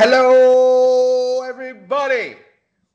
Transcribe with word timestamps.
Hello, 0.00 1.42
everybody. 1.42 2.36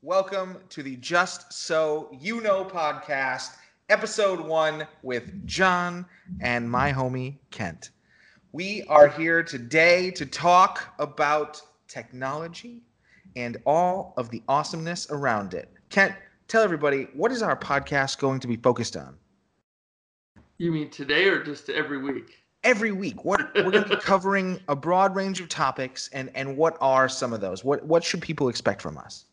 Welcome 0.00 0.56
to 0.70 0.82
the 0.82 0.96
Just 0.96 1.52
So 1.52 2.08
You 2.18 2.40
Know 2.40 2.64
podcast, 2.64 3.56
episode 3.90 4.40
one 4.40 4.86
with 5.02 5.46
John 5.46 6.06
and 6.40 6.68
my 6.70 6.94
homie 6.94 7.36
Kent. 7.50 7.90
We 8.52 8.84
are 8.84 9.06
here 9.06 9.42
today 9.42 10.12
to 10.12 10.24
talk 10.24 10.94
about 10.98 11.60
technology 11.88 12.80
and 13.36 13.58
all 13.66 14.14
of 14.16 14.30
the 14.30 14.42
awesomeness 14.48 15.06
around 15.10 15.52
it. 15.52 15.70
Kent, 15.90 16.14
tell 16.48 16.62
everybody 16.62 17.08
what 17.12 17.32
is 17.32 17.42
our 17.42 17.54
podcast 17.54 18.18
going 18.18 18.40
to 18.40 18.48
be 18.48 18.56
focused 18.56 18.96
on? 18.96 19.14
You 20.56 20.72
mean 20.72 20.88
today 20.88 21.28
or 21.28 21.44
just 21.44 21.68
every 21.68 21.98
week? 21.98 22.43
Every 22.64 22.92
week 22.92 23.24
what 23.24 23.54
we're 23.54 23.70
going 23.70 23.84
to 23.84 23.90
be 23.90 23.96
covering 23.96 24.58
a 24.68 24.74
broad 24.76 25.14
range 25.14 25.40
of 25.40 25.48
topics 25.48 26.08
and 26.12 26.30
and 26.34 26.56
what 26.56 26.76
are 26.80 27.08
some 27.08 27.32
of 27.32 27.40
those? 27.40 27.64
What 27.64 27.84
what 27.86 28.02
should 28.02 28.20
people 28.22 28.48
expect 28.48 28.82
from 28.82 28.98
us? 28.98 29.26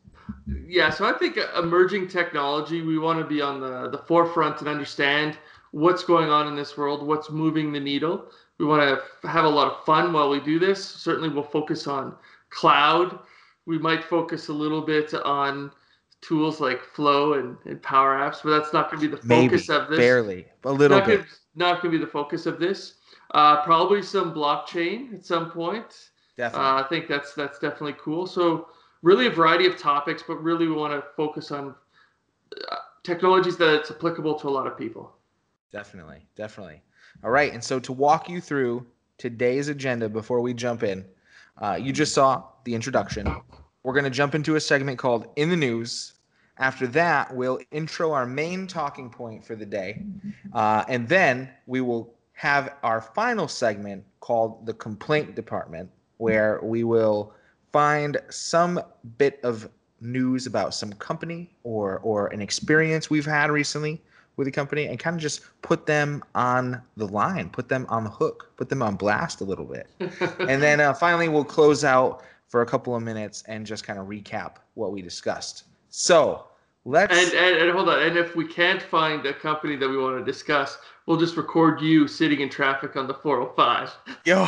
Yeah 0.68 0.90
so 0.90 1.05
i 1.05 1.18
think 1.18 1.38
uh, 1.38 1.48
emerging 1.62 2.08
technology 2.08 2.82
we 2.82 2.98
want 2.98 3.20
to 3.20 3.26
be 3.26 3.41
on 3.41 3.60
the 3.60 3.90
the 3.90 3.98
forefront 3.98 4.60
and 4.60 4.70
understand 4.70 5.38
what's 5.72 6.04
going 6.04 6.30
on 6.30 6.48
in 6.48 6.55
this 6.55 6.78
world 6.78 7.05
what's 7.05 7.30
moving 7.30 7.72
the 7.72 7.80
needle. 7.80 8.26
We 8.58 8.66
want 8.66 8.82
to 9.24 9.28
have 9.28 9.46
a 9.46 9.50
lot 9.50 9.72
of 9.72 9.84
fun 9.86 10.13
while 10.13 10.30
we 10.30 10.40
do 10.40 10.60
this. 10.60 10.86
Certainly 10.86 11.30
we'll 11.30 11.44
focus 11.44 11.88
on 11.88 12.16
cloud. 12.52 13.18
We 13.66 13.80
might 13.80 14.04
focus 14.04 14.50
a 14.50 14.54
little 14.54 14.82
bit 14.82 15.13
on 15.16 15.72
tools 16.22 16.60
like 16.60 16.82
flow 16.84 17.34
and, 17.34 17.58
and 17.66 17.82
power 17.82 18.16
apps 18.16 18.44
but 18.44 18.52
that's 18.52 18.74
not 18.74 18.91
going 18.91 19.02
to 19.02 19.08
be 19.10 19.16
the 19.16 19.18
focus 19.22 19.68
Maybe, 19.68 19.82
of 19.82 19.90
this. 19.90 19.98
barely 19.98 20.46
a 20.63 20.72
little 20.72 21.00
not 21.00 21.08
bit. 21.08 21.22
gonna, 21.22 21.30
not 21.55 21.82
going 21.82 21.91
to 21.91 21.98
be 21.98 22.04
the 22.05 22.12
focus 22.12 22.46
of 22.46 22.60
this 22.60 22.96
uh, 23.31 23.62
probably 23.63 24.02
some 24.02 24.34
blockchain 24.34 25.13
at 25.13 25.26
some 25.26 25.52
point. 25.52 26.10
Definitely. 26.37 26.68
Uh, 26.68 26.84
I 26.84 26.85
think 26.90 27.07
that's 27.07 27.34
that's 27.34 27.60
definitely 27.60 27.96
cool. 27.99 28.27
So 28.27 28.68
really 29.01 29.27
a 29.27 29.32
variety 29.32 29.65
of 29.65 29.77
topics, 29.77 30.23
but 30.27 30.41
really 30.41 30.68
we 30.68 30.73
want 30.73 30.93
to 30.93 31.07
focus 31.15 31.51
on 31.51 31.76
uh, 32.70 32.76
technologies 33.04 33.57
that 33.57 33.73
it's 33.73 33.91
applicable 33.91 34.40
to 34.40 34.48
a 34.48 34.49
lot 34.49 34.68
of 34.68 34.77
people. 34.77 35.13
Definitely, 35.71 36.26
definitely. 36.35 36.82
All 37.23 37.32
right, 37.32 37.54
and 37.54 37.63
so 37.63 37.79
to 37.79 37.93
walk 37.93 38.29
you 38.29 38.41
through 38.41 38.85
today's 39.18 39.68
agenda 39.68 40.10
before 40.10 40.41
we 40.41 40.54
jump 40.54 40.84
in, 40.84 41.05
uh, 41.62 41.77
you 41.79 41.93
just 41.93 42.13
saw 42.13 42.43
the 42.63 42.73
introduction. 42.73 43.34
We're 43.84 43.93
going 43.93 44.05
to 44.05 44.10
jump 44.10 44.35
into 44.35 44.55
a 44.55 44.60
segment 44.60 44.99
called 44.99 45.27
In 45.35 45.49
the 45.49 45.55
News. 45.55 46.13
After 46.57 46.85
that, 46.88 47.34
we'll 47.34 47.60
intro 47.71 48.12
our 48.12 48.26
main 48.26 48.68
talking 48.68 49.10
point 49.10 49.43
for 49.45 49.55
the 49.55 49.66
day, 49.66 50.04
uh, 50.54 50.84
and 50.88 51.07
then 51.07 51.49
we 51.66 51.82
will 51.82 52.13
have 52.42 52.74
our 52.82 53.00
final 53.00 53.48
segment 53.48 54.04
called 54.20 54.66
the 54.66 54.74
complaint 54.74 55.36
department, 55.36 55.88
where 56.18 56.60
we 56.64 56.84
will 56.84 57.36
find 57.72 58.18
some 58.32 58.82
bit 59.20 59.40
of 59.44 59.70
news 60.00 60.48
about 60.48 60.74
some 60.74 60.92
company 60.94 61.54
or 61.62 62.00
or 62.00 62.34
an 62.34 62.42
experience 62.42 63.12
we've 63.12 63.28
had 63.28 63.52
recently 63.52 64.02
with 64.38 64.47
a 64.47 64.52
company 64.52 64.88
and 64.88 64.97
kind 64.97 65.16
of 65.16 65.22
just 65.22 65.42
put 65.62 65.86
them 65.86 66.24
on 66.34 66.81
the 66.97 67.08
line, 67.08 67.47
put 67.47 67.69
them 67.69 67.86
on 67.90 68.03
the 68.03 68.09
hook, 68.09 68.52
put 68.58 68.69
them 68.69 68.81
on 68.81 68.96
blast 68.96 69.42
a 69.42 69.44
little 69.44 69.66
bit. 69.66 69.88
and 70.50 70.64
then 70.64 70.80
uh, 70.80 70.96
finally, 70.96 71.30
we'll 71.30 71.46
close 71.46 71.84
out 71.84 72.24
for 72.47 72.64
a 72.64 72.66
couple 72.66 72.96
of 72.96 73.03
minutes 73.03 73.44
and 73.47 73.68
just 73.68 73.84
kind 73.84 74.00
of 74.00 74.08
recap 74.08 74.56
what 74.74 74.92
we 74.92 75.00
discussed. 75.03 75.66
So 75.90 76.47
let's. 76.85 77.18
And, 77.18 77.34
and, 77.34 77.62
and 77.63 77.72
hold 77.72 77.90
on. 77.90 78.01
And 78.01 78.18
if 78.18 78.35
we 78.35 78.47
can't 78.47 78.81
find 78.81 79.25
a 79.25 79.34
company 79.34 79.75
that 79.75 79.88
we 79.88 79.97
want 79.97 80.18
to 80.18 80.24
discuss, 80.24 80.78
we'll 81.06 81.18
just 81.18 81.35
record 81.38 81.81
you 81.81 82.07
sitting 82.07 82.41
in 82.41 82.50
traffic 82.50 82.96
on 82.96 83.07
the 83.07 83.13
405. 83.13 83.91
Yo, 84.25 84.47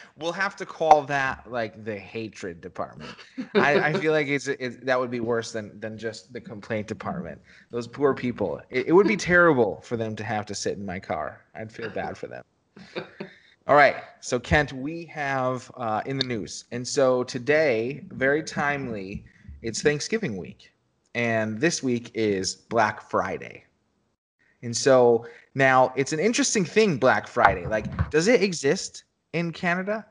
we'll 0.16 0.32
have 0.32 0.56
to 0.56 0.66
call 0.66 1.02
that 1.02 1.50
like 1.50 1.84
the 1.84 1.96
hatred 1.96 2.60
department. 2.60 3.14
I, 3.54 3.80
I 3.80 3.92
feel 3.94 4.12
like 4.12 4.28
it's, 4.28 4.48
it, 4.48 4.84
that 4.86 4.98
would 4.98 5.10
be 5.10 5.20
worse 5.20 5.52
than 5.52 5.78
than 5.80 5.98
just 5.98 6.32
the 6.32 6.40
complaint 6.40 6.86
department. 6.86 7.40
Those 7.70 7.86
poor 7.86 8.14
people. 8.14 8.60
It, 8.70 8.88
it 8.88 8.92
would 8.92 9.08
be 9.08 9.16
terrible 9.16 9.80
for 9.82 9.96
them 9.96 10.16
to 10.16 10.24
have 10.24 10.46
to 10.46 10.54
sit 10.54 10.78
in 10.78 10.84
my 10.84 10.98
car. 10.98 11.42
I'd 11.54 11.72
feel 11.72 11.90
bad 11.90 12.16
for 12.16 12.26
them. 12.26 12.44
All 13.68 13.76
right, 13.76 13.96
so 14.20 14.40
Kent, 14.40 14.72
we 14.72 15.04
have 15.06 15.70
uh, 15.76 16.02
in 16.04 16.18
the 16.18 16.24
news, 16.26 16.64
and 16.72 16.86
so 16.86 17.22
today, 17.22 18.04
very 18.10 18.42
timely, 18.42 19.24
it's 19.62 19.80
Thanksgiving 19.82 20.36
week, 20.36 20.71
and 21.14 21.60
this 21.60 21.82
week 21.82 22.10
is 22.14 22.54
Black 22.54 23.08
Friday. 23.10 23.64
And 24.62 24.76
so 24.76 25.26
now 25.54 25.92
it's 25.96 26.12
an 26.12 26.20
interesting 26.20 26.64
thing, 26.64 26.96
Black 26.96 27.26
Friday. 27.26 27.66
Like, 27.66 28.10
does 28.10 28.28
it 28.28 28.42
exist 28.42 29.04
in 29.32 29.52
Canada? 29.52 30.06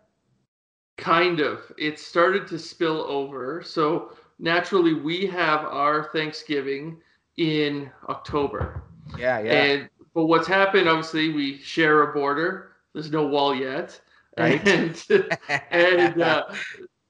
Kind 0.97 1.39
of. 1.39 1.59
It 1.77 1.99
started 1.99 2.47
to 2.47 2.59
spill 2.59 3.05
over. 3.07 3.63
So 3.63 4.11
naturally, 4.39 4.93
we 4.93 5.25
have 5.27 5.61
our 5.61 6.09
Thanksgiving 6.11 6.97
in 7.37 7.89
October. 8.09 8.83
Yeah, 9.17 9.39
yeah. 9.39 9.51
And 9.51 9.89
but 10.13 10.25
what's 10.25 10.47
happened? 10.47 10.89
Obviously, 10.89 11.29
we 11.29 11.57
share 11.59 12.03
a 12.03 12.13
border. 12.13 12.71
There's 12.93 13.11
no 13.11 13.25
wall 13.25 13.55
yet, 13.55 13.99
right? 14.37 14.65
And, 14.67 15.01
and 15.71 16.21
uh, 16.21 16.43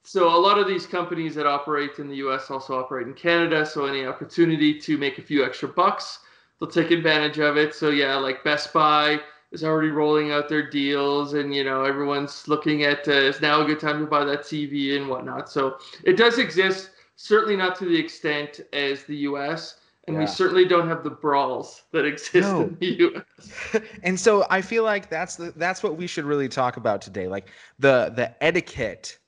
so 0.04 0.28
a 0.28 0.38
lot 0.38 0.58
of 0.58 0.66
these 0.66 0.86
companies 0.86 1.34
that 1.36 1.46
operate 1.46 1.98
in 1.98 2.08
the 2.08 2.16
U.S. 2.16 2.50
also 2.50 2.78
operate 2.78 3.06
in 3.06 3.14
Canada. 3.14 3.64
So 3.64 3.86
any 3.86 4.04
opportunity 4.04 4.78
to 4.80 4.98
make 4.98 5.18
a 5.18 5.22
few 5.22 5.44
extra 5.44 5.68
bucks 5.68 6.18
they'll 6.62 6.70
take 6.70 6.92
advantage 6.92 7.38
of 7.38 7.56
it. 7.56 7.74
So 7.74 7.90
yeah, 7.90 8.14
like 8.16 8.44
Best 8.44 8.72
Buy 8.72 9.20
is 9.50 9.64
already 9.64 9.88
rolling 9.88 10.30
out 10.30 10.48
their 10.48 10.70
deals, 10.70 11.34
and 11.34 11.54
you 11.54 11.64
know 11.64 11.84
everyone's 11.84 12.46
looking 12.46 12.84
at 12.84 13.06
uh, 13.08 13.12
is 13.12 13.40
now 13.40 13.60
a 13.62 13.64
good 13.64 13.80
time 13.80 13.98
to 14.00 14.06
buy 14.06 14.24
that 14.24 14.42
TV 14.42 14.96
and 14.96 15.08
whatnot. 15.08 15.50
So 15.50 15.78
it 16.04 16.16
does 16.16 16.38
exist, 16.38 16.90
certainly 17.16 17.56
not 17.56 17.76
to 17.76 17.84
the 17.84 17.98
extent 17.98 18.60
as 18.72 19.02
the 19.04 19.16
U.S. 19.16 19.78
And 20.06 20.14
yeah. 20.14 20.20
we 20.20 20.26
certainly 20.26 20.64
don't 20.64 20.88
have 20.88 21.04
the 21.04 21.10
brawls 21.10 21.82
that 21.92 22.04
exist 22.04 22.48
no. 22.48 22.62
in 22.62 22.76
the 22.80 22.86
U.S. 22.86 23.82
and 24.02 24.18
so 24.18 24.46
I 24.48 24.60
feel 24.60 24.84
like 24.84 25.10
that's 25.10 25.36
the 25.36 25.52
that's 25.56 25.82
what 25.82 25.96
we 25.96 26.06
should 26.06 26.24
really 26.24 26.48
talk 26.48 26.76
about 26.76 27.02
today, 27.02 27.26
like 27.26 27.50
the 27.80 28.12
the 28.14 28.42
etiquette 28.42 29.18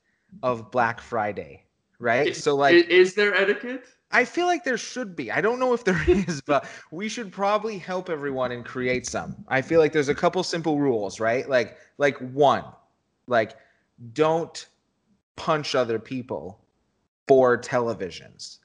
of 0.42 0.70
Black 0.70 1.00
Friday, 1.00 1.64
right? 1.98 2.34
so 2.34 2.54
like, 2.54 2.74
is 2.88 3.14
there 3.14 3.34
etiquette? 3.34 3.84
I 4.14 4.24
feel 4.24 4.46
like 4.46 4.62
there 4.62 4.78
should 4.78 5.16
be. 5.16 5.32
I 5.32 5.40
don't 5.40 5.58
know 5.58 5.74
if 5.74 5.82
there 5.82 6.00
is, 6.06 6.40
but 6.40 6.66
we 6.92 7.08
should 7.08 7.32
probably 7.32 7.78
help 7.78 8.08
everyone 8.08 8.52
and 8.52 8.64
create 8.64 9.06
some. 9.06 9.34
I 9.48 9.60
feel 9.60 9.80
like 9.80 9.92
there's 9.92 10.08
a 10.08 10.14
couple 10.14 10.42
simple 10.44 10.78
rules, 10.78 11.18
right? 11.18 11.48
Like 11.48 11.76
like 11.98 12.16
one, 12.18 12.64
like 13.26 13.56
don't 14.12 14.66
punch 15.36 15.74
other 15.74 15.98
people 15.98 16.60
for 17.26 17.58
televisions. 17.58 18.58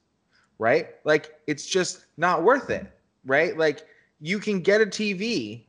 Right? 0.60 0.90
Like 1.04 1.40
it's 1.48 1.66
just 1.66 2.06
not 2.18 2.44
worth 2.44 2.70
it, 2.70 2.86
right? 3.26 3.58
Like 3.58 3.88
you 4.20 4.40
can 4.40 4.60
get 4.60 4.82
a 4.82 4.86
TV 4.86 5.64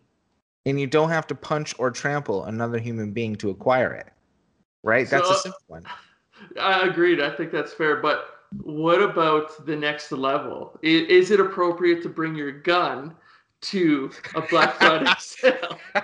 and 0.67 0.79
you 0.79 0.87
don't 0.87 1.11
have 1.11 1.27
to 1.29 1.35
punch 1.35 1.75
or 1.79 1.91
trample 1.91 2.45
another 2.45 2.79
human 2.79 3.13
being 3.13 3.37
to 3.37 3.51
acquire 3.51 3.93
it. 3.95 4.13
Right? 4.83 5.09
That's 5.09 5.29
a 5.29 5.35
simple 5.37 5.61
one. 5.67 5.85
I 6.61 6.87
agreed. 6.87 7.21
I 7.21 7.31
think 7.31 7.53
that's 7.53 7.73
fair, 7.73 7.97
but 7.97 8.41
what 8.63 9.03
about 9.03 9.67
the 9.67 9.77
next 9.77 10.11
level? 10.13 10.79
Is, 10.83 11.09
is 11.09 11.31
it 11.31 11.41
appropriate 11.41 12.03
to 12.03 12.09
bring 12.09 12.35
your 12.35 12.53
gun 12.53 13.15
to 13.63 14.11
a 14.35 14.41
Black 14.43 14.75
Friday 14.79 15.13
sale? 15.19 15.79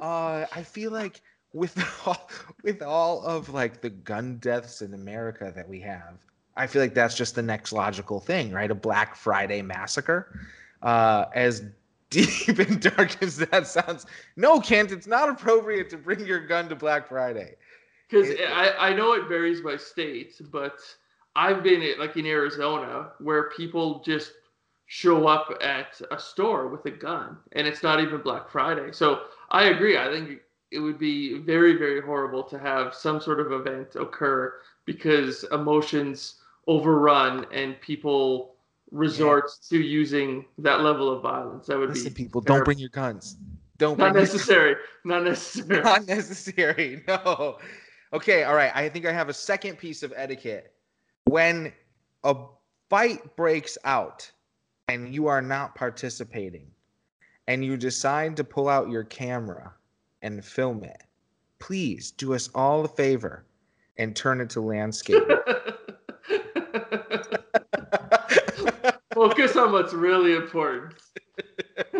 uh, 0.00 0.46
I 0.52 0.62
feel 0.62 0.92
like 0.92 1.22
with 1.52 1.82
all, 2.06 2.30
with 2.62 2.82
all 2.82 3.22
of 3.22 3.48
like 3.48 3.80
the 3.80 3.90
gun 3.90 4.36
deaths 4.38 4.82
in 4.82 4.94
America 4.94 5.52
that 5.54 5.68
we 5.68 5.80
have, 5.80 6.18
I 6.56 6.66
feel 6.66 6.82
like 6.82 6.94
that's 6.94 7.14
just 7.16 7.34
the 7.34 7.42
next 7.42 7.72
logical 7.72 8.20
thing, 8.20 8.52
right? 8.52 8.70
A 8.70 8.74
Black 8.74 9.14
Friday 9.14 9.62
massacre. 9.62 10.40
Uh, 10.82 11.26
as 11.34 11.64
deep 12.10 12.58
and 12.58 12.80
dark 12.80 13.22
as 13.22 13.36
that 13.36 13.66
sounds, 13.66 14.06
no, 14.36 14.60
Kent, 14.60 14.92
it's 14.92 15.06
not 15.06 15.28
appropriate 15.28 15.90
to 15.90 15.96
bring 15.96 16.26
your 16.26 16.46
gun 16.46 16.68
to 16.68 16.76
Black 16.76 17.08
Friday 17.08 17.54
because 18.08 18.34
I, 18.52 18.90
I 18.90 18.94
know 18.94 19.12
it 19.12 19.28
varies 19.28 19.60
by 19.60 19.76
state, 19.76 20.40
but 20.50 20.78
I've 21.36 21.62
been 21.62 21.82
at, 21.82 21.98
like 21.98 22.16
in 22.16 22.26
Arizona 22.26 23.10
where 23.18 23.50
people 23.50 24.00
just 24.00 24.32
show 24.86 25.26
up 25.26 25.48
at 25.62 26.00
a 26.10 26.18
store 26.18 26.68
with 26.68 26.86
a 26.86 26.90
gun 26.90 27.36
and 27.52 27.66
it's 27.66 27.82
not 27.82 28.00
even 28.00 28.22
Black 28.22 28.48
Friday. 28.48 28.90
So 28.92 29.24
I 29.50 29.64
agree. 29.64 29.98
I 29.98 30.10
think 30.10 30.40
it 30.70 30.78
would 30.78 30.98
be 30.98 31.38
very, 31.38 31.76
very 31.76 32.00
horrible 32.00 32.42
to 32.44 32.58
have 32.58 32.94
some 32.94 33.20
sort 33.20 33.40
of 33.40 33.52
event 33.52 33.96
occur 33.96 34.54
because 34.86 35.44
emotions 35.52 36.36
overrun 36.66 37.46
and 37.52 37.80
people 37.80 38.54
resort 38.90 39.50
yeah. 39.70 39.78
to 39.78 39.84
using 39.84 40.44
that 40.58 40.80
level 40.80 41.10
of 41.10 41.22
violence. 41.22 41.66
That 41.66 41.78
would 41.78 41.90
Listen, 41.90 42.12
be 42.12 42.24
people. 42.24 42.42
Terrible. 42.42 42.58
Don't 42.58 42.64
bring 42.64 42.78
your 42.78 42.88
guns. 42.90 43.36
Don't. 43.76 43.98
Not 43.98 44.14
necessary. 44.14 44.76
Not 45.04 45.24
necessary. 45.24 45.82
Not 45.82 46.06
necessary. 46.06 47.02
No. 47.08 47.58
Okay, 48.12 48.44
all 48.44 48.54
right. 48.54 48.72
I 48.74 48.88
think 48.88 49.04
I 49.04 49.12
have 49.12 49.28
a 49.28 49.34
second 49.34 49.76
piece 49.76 50.02
of 50.02 50.14
etiquette. 50.16 50.72
When 51.26 51.72
a 52.24 52.36
fight 52.88 53.36
breaks 53.36 53.76
out 53.84 54.30
and 54.88 55.14
you 55.14 55.26
are 55.26 55.42
not 55.42 55.74
participating 55.74 56.70
and 57.46 57.62
you 57.62 57.76
decide 57.76 58.34
to 58.36 58.44
pull 58.44 58.68
out 58.68 58.88
your 58.88 59.04
camera 59.04 59.74
and 60.22 60.42
film 60.42 60.84
it, 60.84 61.02
please 61.58 62.10
do 62.12 62.32
us 62.34 62.48
all 62.54 62.84
a 62.84 62.88
favor 62.88 63.44
and 63.98 64.16
turn 64.16 64.40
it 64.40 64.48
to 64.50 64.60
landscape. 64.62 65.22
Focus 69.18 69.56
on 69.56 69.72
what's 69.72 69.92
really 69.92 70.36
important. 70.36 70.94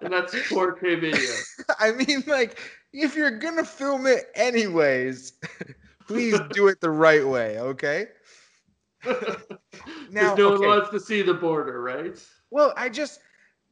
and 0.00 0.12
that's 0.12 0.32
4K 0.32 1.00
video. 1.00 1.34
I 1.80 1.90
mean, 1.90 2.22
like, 2.28 2.60
if 2.92 3.16
you're 3.16 3.36
gonna 3.36 3.64
film 3.64 4.06
it 4.06 4.30
anyways, 4.36 5.32
please 6.06 6.38
do 6.52 6.68
it 6.68 6.80
the 6.80 6.92
right 6.92 7.26
way, 7.26 7.58
okay? 7.58 8.06
now, 10.12 10.36
no 10.36 10.52
okay. 10.52 10.60
one 10.60 10.60
wants 10.60 10.90
to 10.90 11.00
see 11.00 11.22
the 11.22 11.34
border, 11.34 11.82
right? 11.82 12.24
Well, 12.50 12.72
I 12.76 12.88
just 12.88 13.18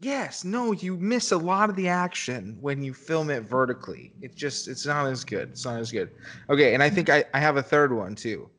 yes, 0.00 0.42
no, 0.42 0.72
you 0.72 0.96
miss 0.96 1.30
a 1.30 1.38
lot 1.38 1.70
of 1.70 1.76
the 1.76 1.86
action 1.86 2.58
when 2.60 2.82
you 2.82 2.92
film 2.92 3.30
it 3.30 3.44
vertically. 3.44 4.12
It 4.20 4.34
just 4.34 4.66
it's 4.66 4.84
not 4.84 5.06
as 5.06 5.24
good. 5.24 5.50
It's 5.50 5.64
not 5.64 5.78
as 5.78 5.92
good. 5.92 6.10
Okay, 6.50 6.74
and 6.74 6.82
I 6.82 6.90
think 6.90 7.10
I, 7.10 7.24
I 7.32 7.38
have 7.38 7.58
a 7.58 7.62
third 7.62 7.92
one 7.92 8.16
too. 8.16 8.50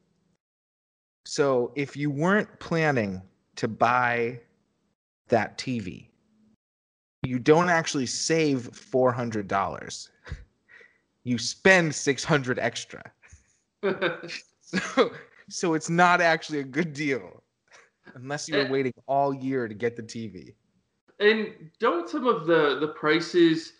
So 1.26 1.74
if 1.76 1.98
you 1.98 2.10
weren't 2.10 2.58
planning 2.62 3.22
to 3.58 3.68
buy 3.68 4.40
that 5.28 5.58
TV, 5.58 6.08
you 7.24 7.40
don't 7.40 7.70
actually 7.70 8.06
save 8.06 8.74
four 8.74 9.12
hundred 9.12 9.48
dollars. 9.48 10.10
You 11.24 11.38
spend 11.38 11.94
six 11.94 12.24
hundred 12.24 12.58
extra. 12.60 13.04
so 14.62 15.12
so 15.50 15.74
it's 15.74 15.90
not 15.90 16.22
actually 16.22 16.60
a 16.60 16.64
good 16.64 16.94
deal 16.94 17.44
unless 18.16 18.48
you're 18.48 18.70
waiting 18.70 18.94
all 19.08 19.34
year 19.34 19.68
to 19.68 19.74
get 19.74 19.96
the 19.96 20.04
TV. 20.04 20.54
And 21.20 21.54
don't 21.80 22.10
some 22.10 22.28
of 22.28 22.46
the 22.48 22.78
the 22.80 22.90
prices 22.90 23.74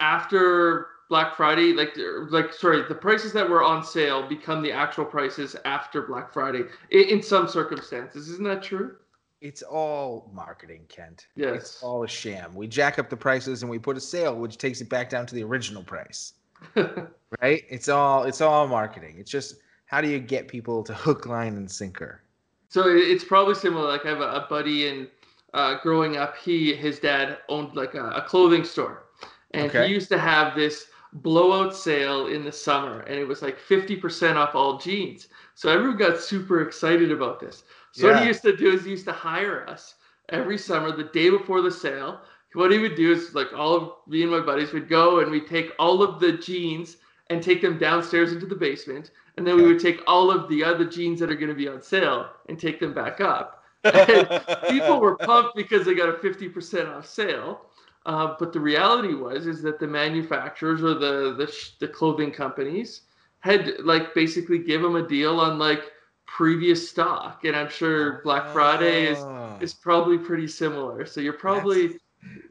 after 0.00 0.88
Black 1.08 1.36
Friday, 1.36 1.72
like 1.72 1.96
like 2.30 2.52
sorry, 2.52 2.82
the 2.88 2.94
prices 2.94 3.32
that 3.32 3.48
were 3.48 3.62
on 3.62 3.84
sale 3.84 4.26
become 4.26 4.62
the 4.62 4.72
actual 4.72 5.04
prices 5.04 5.54
after 5.64 6.02
Black 6.02 6.32
Friday 6.32 6.62
in, 6.90 7.04
in 7.08 7.22
some 7.22 7.46
circumstances. 7.46 8.28
Isn't 8.28 8.44
that 8.44 8.62
true? 8.62 8.96
It's 9.40 9.62
all 9.62 10.30
marketing, 10.34 10.86
Kent. 10.88 11.26
Yes. 11.36 11.56
It's 11.56 11.82
all 11.82 12.02
a 12.02 12.08
sham. 12.08 12.54
We 12.54 12.66
jack 12.66 12.98
up 12.98 13.10
the 13.10 13.16
prices 13.16 13.62
and 13.62 13.70
we 13.70 13.78
put 13.78 13.96
a 13.96 14.00
sale, 14.00 14.34
which 14.34 14.56
takes 14.56 14.80
it 14.80 14.88
back 14.88 15.10
down 15.10 15.26
to 15.26 15.34
the 15.34 15.44
original 15.44 15.82
price. 15.82 16.32
right? 16.74 17.64
It's 17.68 17.88
all 17.88 18.24
it's 18.24 18.40
all 18.40 18.66
marketing. 18.66 19.16
It's 19.18 19.30
just 19.30 19.56
how 19.86 20.00
do 20.00 20.08
you 20.08 20.18
get 20.18 20.48
people 20.48 20.82
to 20.82 20.94
hook, 20.94 21.26
line, 21.26 21.56
and 21.56 21.70
sinker? 21.70 22.22
So 22.68 22.88
it's 22.88 23.24
probably 23.24 23.54
similar. 23.54 23.86
Like 23.86 24.04
I 24.04 24.08
have 24.08 24.20
a, 24.20 24.44
a 24.44 24.46
buddy, 24.48 24.88
and 24.88 25.08
uh, 25.54 25.78
growing 25.82 26.16
up, 26.16 26.36
he 26.36 26.74
his 26.74 26.98
dad 26.98 27.38
owned 27.48 27.76
like 27.76 27.94
a, 27.94 28.08
a 28.10 28.22
clothing 28.22 28.64
store, 28.64 29.04
and 29.52 29.70
okay. 29.70 29.86
he 29.86 29.94
used 29.94 30.08
to 30.08 30.18
have 30.18 30.56
this 30.56 30.88
blowout 31.22 31.74
sale 31.74 32.26
in 32.28 32.44
the 32.44 32.52
summer, 32.52 33.00
and 33.00 33.18
it 33.18 33.26
was 33.26 33.42
like 33.42 33.58
fifty 33.58 33.96
percent 33.96 34.38
off 34.38 34.54
all 34.54 34.78
jeans. 34.78 35.28
So 35.54 35.68
everyone 35.68 35.96
got 35.96 36.20
super 36.20 36.62
excited 36.62 37.10
about 37.10 37.40
this. 37.40 37.64
So 37.92 38.06
yeah. 38.06 38.14
what 38.14 38.22
he 38.22 38.28
used 38.28 38.42
to 38.42 38.56
do 38.56 38.72
is 38.72 38.84
he 38.84 38.90
used 38.90 39.06
to 39.06 39.12
hire 39.12 39.68
us 39.68 39.94
every 40.28 40.58
summer, 40.58 40.92
the 40.92 41.04
day 41.04 41.30
before 41.30 41.62
the 41.62 41.70
sale. 41.70 42.20
What 42.52 42.70
he 42.70 42.78
would 42.78 42.94
do 42.94 43.12
is 43.12 43.34
like 43.34 43.52
all 43.54 43.76
of 43.76 43.92
me 44.06 44.22
and 44.22 44.30
my 44.30 44.40
buddies 44.40 44.72
would 44.72 44.88
go 44.88 45.20
and 45.20 45.30
we'd 45.30 45.46
take 45.46 45.72
all 45.78 46.02
of 46.02 46.20
the 46.20 46.32
jeans 46.32 46.96
and 47.28 47.42
take 47.42 47.60
them 47.60 47.76
downstairs 47.76 48.32
into 48.32 48.46
the 48.46 48.54
basement 48.54 49.10
and 49.36 49.46
then 49.46 49.56
we 49.56 49.62
would 49.62 49.80
take 49.80 50.00
all 50.06 50.30
of 50.30 50.48
the 50.48 50.64
other 50.64 50.84
jeans 50.84 51.20
that 51.20 51.30
are 51.30 51.36
going 51.36 51.50
to 51.50 51.54
be 51.54 51.68
on 51.68 51.82
sale 51.82 52.30
and 52.48 52.58
take 52.58 52.80
them 52.80 52.94
back 52.94 53.20
up. 53.20 53.62
And 53.84 54.28
people 54.68 54.98
were 54.98 55.16
pumped 55.16 55.54
because 55.54 55.86
they 55.86 55.94
got 55.94 56.08
a 56.08 56.14
50% 56.14 56.88
off 56.88 57.06
sale. 57.06 57.66
Uh, 58.06 58.36
but 58.38 58.52
the 58.52 58.60
reality 58.60 59.14
was 59.14 59.46
is 59.46 59.60
that 59.62 59.80
the 59.80 59.86
manufacturers 59.86 60.82
or 60.82 60.94
the, 60.94 61.34
the 61.34 61.70
the 61.80 61.88
clothing 61.88 62.30
companies 62.30 63.02
had 63.40 63.74
like 63.80 64.14
basically 64.14 64.58
give 64.58 64.80
them 64.80 64.94
a 64.96 65.06
deal 65.06 65.40
on 65.40 65.58
like 65.58 65.92
previous 66.24 66.88
stock, 66.88 67.44
and 67.44 67.56
I'm 67.56 67.68
sure 67.68 68.22
Black 68.22 68.46
Friday 68.52 69.06
is 69.06 69.18
ah. 69.20 69.58
is 69.60 69.74
probably 69.74 70.18
pretty 70.18 70.46
similar. 70.46 71.04
So 71.04 71.20
you're 71.20 71.32
probably 71.32 71.98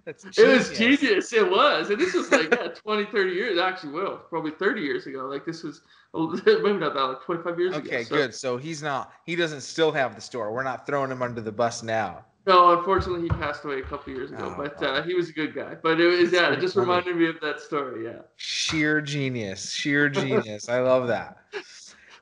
that's 0.06 0.26
it 0.38 0.48
was 0.48 0.78
genius. 0.78 1.34
It 1.34 1.50
was. 1.50 1.90
And 1.90 2.00
this 2.00 2.14
was 2.14 2.32
like, 2.32 2.54
yeah, 2.54 2.68
20, 2.76 3.06
30 3.06 3.32
years. 3.32 3.60
Actually, 3.60 3.94
well, 3.94 4.18
probably 4.30 4.52
30 4.52 4.82
years 4.82 5.08
ago. 5.08 5.26
Like, 5.26 5.46
this 5.46 5.64
was 5.64 5.82
maybe 6.14 6.74
not 6.74 6.94
that, 6.94 7.02
like 7.02 7.24
25 7.24 7.60
years 7.60 7.76
okay, 7.76 7.88
ago. 7.88 7.96
Okay, 7.96 8.04
so. 8.04 8.16
good. 8.16 8.36
So 8.36 8.58
he's 8.58 8.84
not, 8.84 9.14
he 9.26 9.36
doesn't 9.36 9.62
still 9.62 9.92
have 9.92 10.16
the 10.16 10.22
store. 10.22 10.54
We're 10.54 10.64
not 10.64 10.86
throwing 10.86 11.12
him 11.12 11.22
under 11.22 11.42
the 11.42 11.52
bus 11.52 11.84
now. 11.84 12.26
No, 12.48 12.78
unfortunately, 12.78 13.24
he 13.24 13.30
passed 13.30 13.66
away 13.66 13.80
a 13.80 13.84
couple 13.84 14.14
years 14.14 14.32
ago, 14.32 14.56
oh, 14.56 14.62
but 14.62 14.82
uh, 14.84 15.02
he 15.02 15.16
was 15.16 15.30
a 15.30 15.34
good 15.34 15.56
guy. 15.56 15.76
But 15.82 16.00
it 16.00 16.06
was, 16.06 16.32
yeah, 16.32 16.54
it 16.54 16.60
just 16.60 16.76
funny. 16.76 16.88
reminded 16.88 17.16
me 17.16 17.28
of 17.28 17.40
that 17.42 17.60
story. 17.60 18.06
Yeah. 18.06 18.20
Sheer 18.36 19.02
genius. 19.02 19.72
Sheer 19.72 20.10
genius. 20.10 20.70
I 20.70 20.82
love 20.82 21.08
that. 21.08 21.38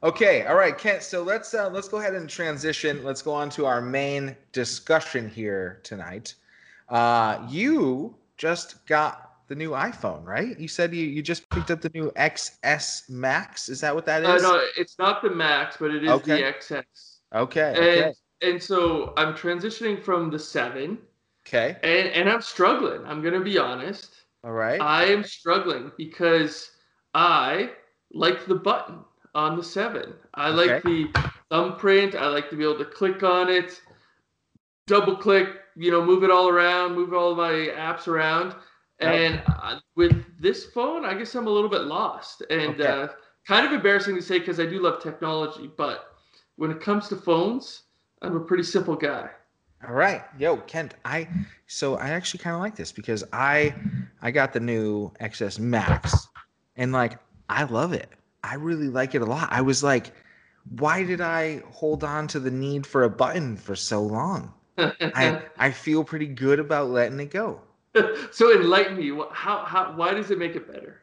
Okay, 0.01 0.45
all 0.45 0.55
right, 0.55 0.77
Kent. 0.77 1.03
So 1.03 1.23
let's 1.23 1.53
uh, 1.53 1.69
let's 1.69 1.89
go 1.89 1.97
ahead 1.97 2.13
and 2.13 2.29
transition. 2.29 3.03
Let's 3.03 3.21
go 3.21 3.33
on 3.33 3.49
to 3.51 3.65
our 3.65 3.81
main 3.81 4.35
discussion 4.51 5.29
here 5.29 5.79
tonight. 5.83 6.35
Uh, 6.89 7.45
you 7.49 8.15
just 8.37 8.85
got 8.85 9.33
the 9.47 9.55
new 9.55 9.71
iPhone, 9.71 10.25
right? 10.25 10.57
You 10.59 10.67
said 10.67 10.93
you, 10.93 11.05
you 11.05 11.21
just 11.21 11.49
picked 11.49 11.71
up 11.71 11.81
the 11.81 11.91
new 11.93 12.11
XS 12.11 13.09
Max. 13.09 13.69
Is 13.69 13.81
that 13.81 13.93
what 13.93 14.05
that 14.05 14.25
uh. 14.25 14.33
Uh, 14.33 14.37
no, 14.37 14.61
it's 14.77 14.97
not 14.99 15.21
the 15.21 15.29
Max, 15.29 15.77
but 15.79 15.91
it 15.91 16.03
is 16.03 16.09
okay. 16.09 16.41
the 16.41 16.53
XS. 16.53 16.83
Okay. 17.33 17.69
And 17.69 17.77
okay. 17.77 18.13
And 18.43 18.61
so 18.61 19.13
I'm 19.17 19.33
transitioning 19.33 20.01
from 20.01 20.29
the 20.29 20.39
seven. 20.39 20.99
Okay. 21.47 21.77
And 21.83 22.09
and 22.09 22.29
I'm 22.29 22.41
struggling. 22.41 23.05
I'm 23.05 23.21
gonna 23.21 23.41
be 23.43 23.57
honest. 23.57 24.15
All 24.43 24.51
right. 24.51 24.79
I 24.81 25.05
am 25.05 25.23
struggling 25.23 25.91
because 25.97 26.71
I 27.13 27.71
like 28.11 28.45
the 28.45 28.55
button 28.55 28.99
on 29.35 29.55
the 29.57 29.63
seven. 29.63 30.13
I 30.33 30.49
okay. 30.49 30.73
like 30.73 30.83
the 30.83 31.07
thumbprint. 31.49 32.15
I 32.15 32.27
like 32.27 32.49
to 32.49 32.55
be 32.55 32.63
able 32.63 32.77
to 32.77 32.85
click 32.85 33.23
on 33.23 33.49
it, 33.49 33.81
double 34.87 35.15
click, 35.15 35.47
you 35.75 35.91
know, 35.91 36.03
move 36.03 36.23
it 36.23 36.31
all 36.31 36.49
around, 36.49 36.95
move 36.95 37.13
all 37.13 37.35
my 37.35 37.51
apps 37.75 38.07
around. 38.07 38.55
And 38.99 39.41
uh, 39.47 39.79
with 39.95 40.23
this 40.39 40.65
phone, 40.67 41.03
I 41.03 41.13
guess 41.13 41.35
I'm 41.35 41.47
a 41.47 41.49
little 41.49 41.69
bit 41.69 41.81
lost 41.81 42.43
and 42.49 42.79
okay. 42.79 42.87
uh, 42.87 43.07
kind 43.45 43.65
of 43.65 43.73
embarrassing 43.73 44.15
to 44.15 44.21
say 44.21 44.39
because 44.39 44.59
I 44.59 44.65
do 44.65 44.79
love 44.79 45.01
technology. 45.01 45.69
But 45.75 46.05
when 46.55 46.71
it 46.71 46.79
comes 46.79 47.09
to 47.09 47.15
phones, 47.15 47.83
I'm 48.23 48.35
a 48.37 48.39
pretty 48.39 48.63
simple 48.63 48.95
guy. 48.95 49.29
All 49.85 49.93
right, 49.93 50.23
yo, 50.39 50.57
Kent. 50.57 50.95
I 51.03 51.27
so 51.67 51.95
I 51.95 52.09
actually 52.11 52.39
kind 52.39 52.55
of 52.55 52.61
like 52.61 52.75
this 52.75 52.91
because 52.91 53.23
I 53.33 53.75
I 54.21 54.31
got 54.31 54.53
the 54.53 54.61
new 54.61 55.11
XS 55.19 55.59
Max, 55.59 56.29
and 56.77 56.93
like 56.93 57.19
I 57.49 57.65
love 57.65 57.91
it. 57.91 58.09
I 58.43 58.55
really 58.55 58.87
like 58.87 59.13
it 59.13 59.21
a 59.21 59.25
lot. 59.25 59.49
I 59.51 59.61
was 59.61 59.83
like, 59.83 60.13
why 60.79 61.03
did 61.03 61.19
I 61.19 61.63
hold 61.69 62.03
on 62.05 62.27
to 62.29 62.39
the 62.39 62.51
need 62.51 62.87
for 62.87 63.03
a 63.03 63.09
button 63.09 63.57
for 63.57 63.75
so 63.75 64.01
long? 64.01 64.53
I 64.77 65.41
I 65.57 65.71
feel 65.71 66.05
pretty 66.05 66.27
good 66.27 66.59
about 66.59 66.89
letting 66.89 67.19
it 67.19 67.31
go. 67.31 67.59
so 68.31 68.53
enlighten 68.53 68.97
me. 68.97 69.09
How 69.31 69.65
how 69.65 69.93
why 69.97 70.13
does 70.13 70.31
it 70.31 70.37
make 70.37 70.55
it 70.55 70.71
better? 70.71 71.01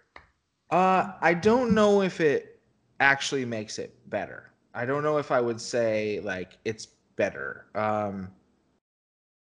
Uh, 0.71 1.13
I 1.21 1.35
don't 1.35 1.75
know 1.75 2.01
if 2.01 2.21
it 2.21 2.61
actually 2.99 3.45
makes 3.45 3.79
it 3.79 3.95
better. 4.09 4.51
I 4.73 4.87
don't 4.87 5.03
know 5.03 5.19
if 5.19 5.31
I 5.31 5.41
would 5.41 5.61
say 5.61 6.21
like 6.23 6.57
it's 6.65 6.89
better. 7.21 7.67
Um, 7.75 8.31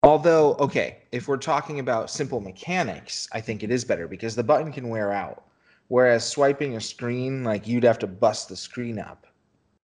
although, 0.04 0.54
okay, 0.60 1.00
if 1.12 1.28
we're 1.28 1.38
talking 1.38 1.80
about 1.80 2.12
simple 2.12 2.40
mechanics, 2.40 3.28
I 3.32 3.42
think 3.42 3.64
it 3.64 3.72
is 3.72 3.84
better 3.84 4.08
because 4.08 4.36
the 4.36 4.44
button 4.44 4.72
can 4.72 4.88
wear 4.88 5.12
out. 5.12 5.46
Whereas 5.88 6.24
swiping 6.24 6.76
a 6.76 6.82
screen, 6.82 7.44
like 7.44 7.68
you'd 7.68 7.84
have 7.84 7.98
to 8.00 8.08
bust 8.08 8.50
the 8.50 8.56
screen 8.56 9.00
up 9.00 9.26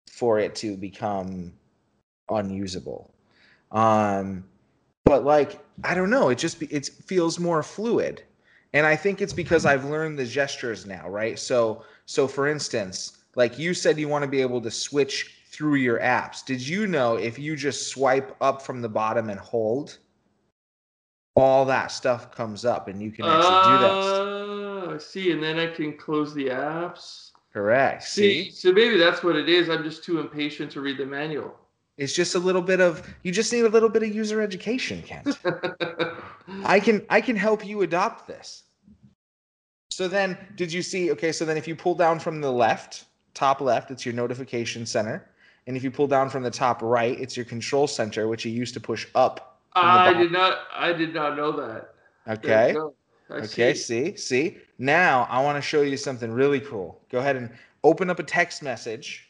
for 0.08 0.38
it 0.38 0.54
to 0.56 0.76
become 0.76 1.52
unusable. 2.30 3.12
Um, 3.72 4.44
but 5.04 5.24
like 5.24 5.58
I 5.82 5.94
don't 5.96 6.10
know, 6.10 6.28
it 6.28 6.38
just 6.38 6.62
it 6.62 6.86
feels 7.06 7.40
more 7.40 7.64
fluid, 7.64 8.22
and 8.72 8.86
I 8.86 8.94
think 8.94 9.20
it's 9.20 9.32
because 9.32 9.66
I've 9.66 9.84
learned 9.84 10.16
the 10.16 10.24
gestures 10.24 10.86
now, 10.86 11.08
right? 11.08 11.38
So 11.38 11.82
so 12.06 12.28
for 12.28 12.46
instance, 12.46 13.18
like 13.34 13.58
you 13.58 13.74
said, 13.74 13.98
you 13.98 14.08
want 14.08 14.22
to 14.22 14.30
be 14.30 14.40
able 14.40 14.60
to 14.60 14.70
switch 14.70 15.43
through 15.54 15.76
your 15.76 16.00
apps. 16.00 16.44
Did 16.44 16.66
you 16.66 16.86
know 16.86 17.14
if 17.16 17.38
you 17.38 17.54
just 17.54 17.88
swipe 17.88 18.36
up 18.40 18.60
from 18.60 18.82
the 18.82 18.88
bottom 18.88 19.30
and 19.30 19.38
hold, 19.38 19.98
all 21.36 21.64
that 21.66 21.92
stuff 21.92 22.34
comes 22.34 22.64
up, 22.64 22.88
and 22.88 23.00
you 23.00 23.10
can 23.10 23.24
actually 23.24 23.44
uh, 23.46 23.64
do 23.64 23.82
that. 23.82 23.90
Oh, 23.90 24.94
I 24.94 24.98
see, 24.98 25.30
and 25.30 25.42
then 25.42 25.58
I 25.58 25.68
can 25.68 25.96
close 25.96 26.34
the 26.34 26.46
apps. 26.46 27.30
Correct. 27.52 28.02
See, 28.02 28.46
see, 28.46 28.50
so 28.50 28.72
maybe 28.72 28.96
that's 28.96 29.22
what 29.22 29.36
it 29.36 29.48
is. 29.48 29.70
I'm 29.70 29.84
just 29.84 30.02
too 30.02 30.18
impatient 30.18 30.72
to 30.72 30.80
read 30.80 30.98
the 30.98 31.06
manual. 31.06 31.54
It's 31.96 32.12
just 32.12 32.34
a 32.34 32.38
little 32.38 32.62
bit 32.62 32.80
of 32.80 33.08
you 33.22 33.30
just 33.30 33.52
need 33.52 33.64
a 33.64 33.68
little 33.68 33.88
bit 33.88 34.02
of 34.02 34.12
user 34.12 34.40
education, 34.40 35.02
Kent. 35.02 35.38
I 36.64 36.80
can 36.80 37.06
I 37.08 37.20
can 37.20 37.36
help 37.36 37.64
you 37.64 37.82
adopt 37.82 38.26
this. 38.26 38.64
So 39.90 40.08
then 40.08 40.36
did 40.56 40.72
you 40.72 40.82
see 40.82 41.12
okay, 41.12 41.30
so 41.30 41.44
then 41.44 41.56
if 41.56 41.68
you 41.68 41.76
pull 41.76 41.94
down 41.94 42.18
from 42.18 42.40
the 42.40 42.50
left, 42.50 43.04
top 43.32 43.60
left, 43.60 43.92
it's 43.92 44.04
your 44.04 44.14
notification 44.14 44.84
center. 44.84 45.24
And 45.66 45.76
if 45.76 45.82
you 45.82 45.90
pull 45.90 46.06
down 46.06 46.28
from 46.28 46.42
the 46.42 46.50
top 46.50 46.82
right, 46.82 47.18
it's 47.18 47.36
your 47.36 47.46
control 47.46 47.86
center, 47.86 48.28
which 48.28 48.44
you 48.44 48.52
used 48.52 48.74
to 48.74 48.80
push 48.80 49.06
up. 49.14 49.60
I 49.74 50.12
did 50.12 50.30
not 50.30 50.58
I 50.72 50.92
did 50.92 51.14
not 51.14 51.36
know 51.36 51.52
that. 51.52 51.94
Okay. 52.28 52.76
Okay, 53.30 53.74
see. 53.74 54.14
see, 54.14 54.16
see. 54.16 54.58
Now 54.78 55.26
I 55.30 55.42
want 55.42 55.56
to 55.56 55.62
show 55.62 55.82
you 55.82 55.96
something 55.96 56.30
really 56.30 56.60
cool. 56.60 57.00
Go 57.10 57.18
ahead 57.18 57.36
and 57.36 57.50
open 57.82 58.10
up 58.10 58.18
a 58.18 58.22
text 58.22 58.62
message 58.62 59.28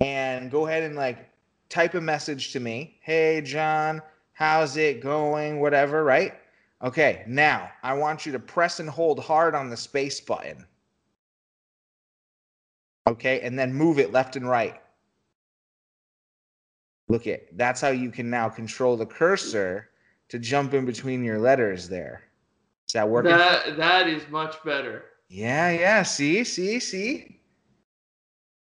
and 0.00 0.50
go 0.50 0.66
ahead 0.66 0.82
and 0.82 0.96
like 0.96 1.28
type 1.68 1.94
a 1.94 2.00
message 2.00 2.52
to 2.52 2.60
me. 2.60 2.98
Hey, 3.00 3.40
John, 3.40 4.00
how's 4.32 4.76
it 4.76 5.02
going? 5.02 5.60
Whatever, 5.60 6.04
right? 6.04 6.34
Okay, 6.82 7.24
now 7.26 7.70
I 7.82 7.92
want 7.94 8.24
you 8.24 8.32
to 8.32 8.38
press 8.38 8.80
and 8.80 8.88
hold 8.88 9.20
hard 9.20 9.54
on 9.54 9.68
the 9.68 9.76
space 9.76 10.20
button. 10.20 10.64
Okay, 13.06 13.40
and 13.40 13.58
then 13.58 13.74
move 13.74 13.98
it 13.98 14.12
left 14.12 14.36
and 14.36 14.48
right. 14.48 14.80
Look 17.10 17.26
at 17.26 17.56
that's 17.58 17.80
how 17.80 17.88
you 17.88 18.12
can 18.12 18.30
now 18.30 18.48
control 18.48 18.96
the 18.96 19.04
cursor 19.04 19.90
to 20.28 20.38
jump 20.38 20.74
in 20.74 20.84
between 20.84 21.24
your 21.24 21.40
letters 21.40 21.88
there. 21.88 22.22
Is 22.86 22.92
that 22.92 23.08
working? 23.08 23.32
That 23.32 23.76
that 23.76 24.08
is 24.08 24.22
much 24.28 24.62
better. 24.64 25.06
Yeah, 25.28 25.72
yeah. 25.72 26.04
See, 26.04 26.44
see, 26.44 26.78
see. 26.78 27.40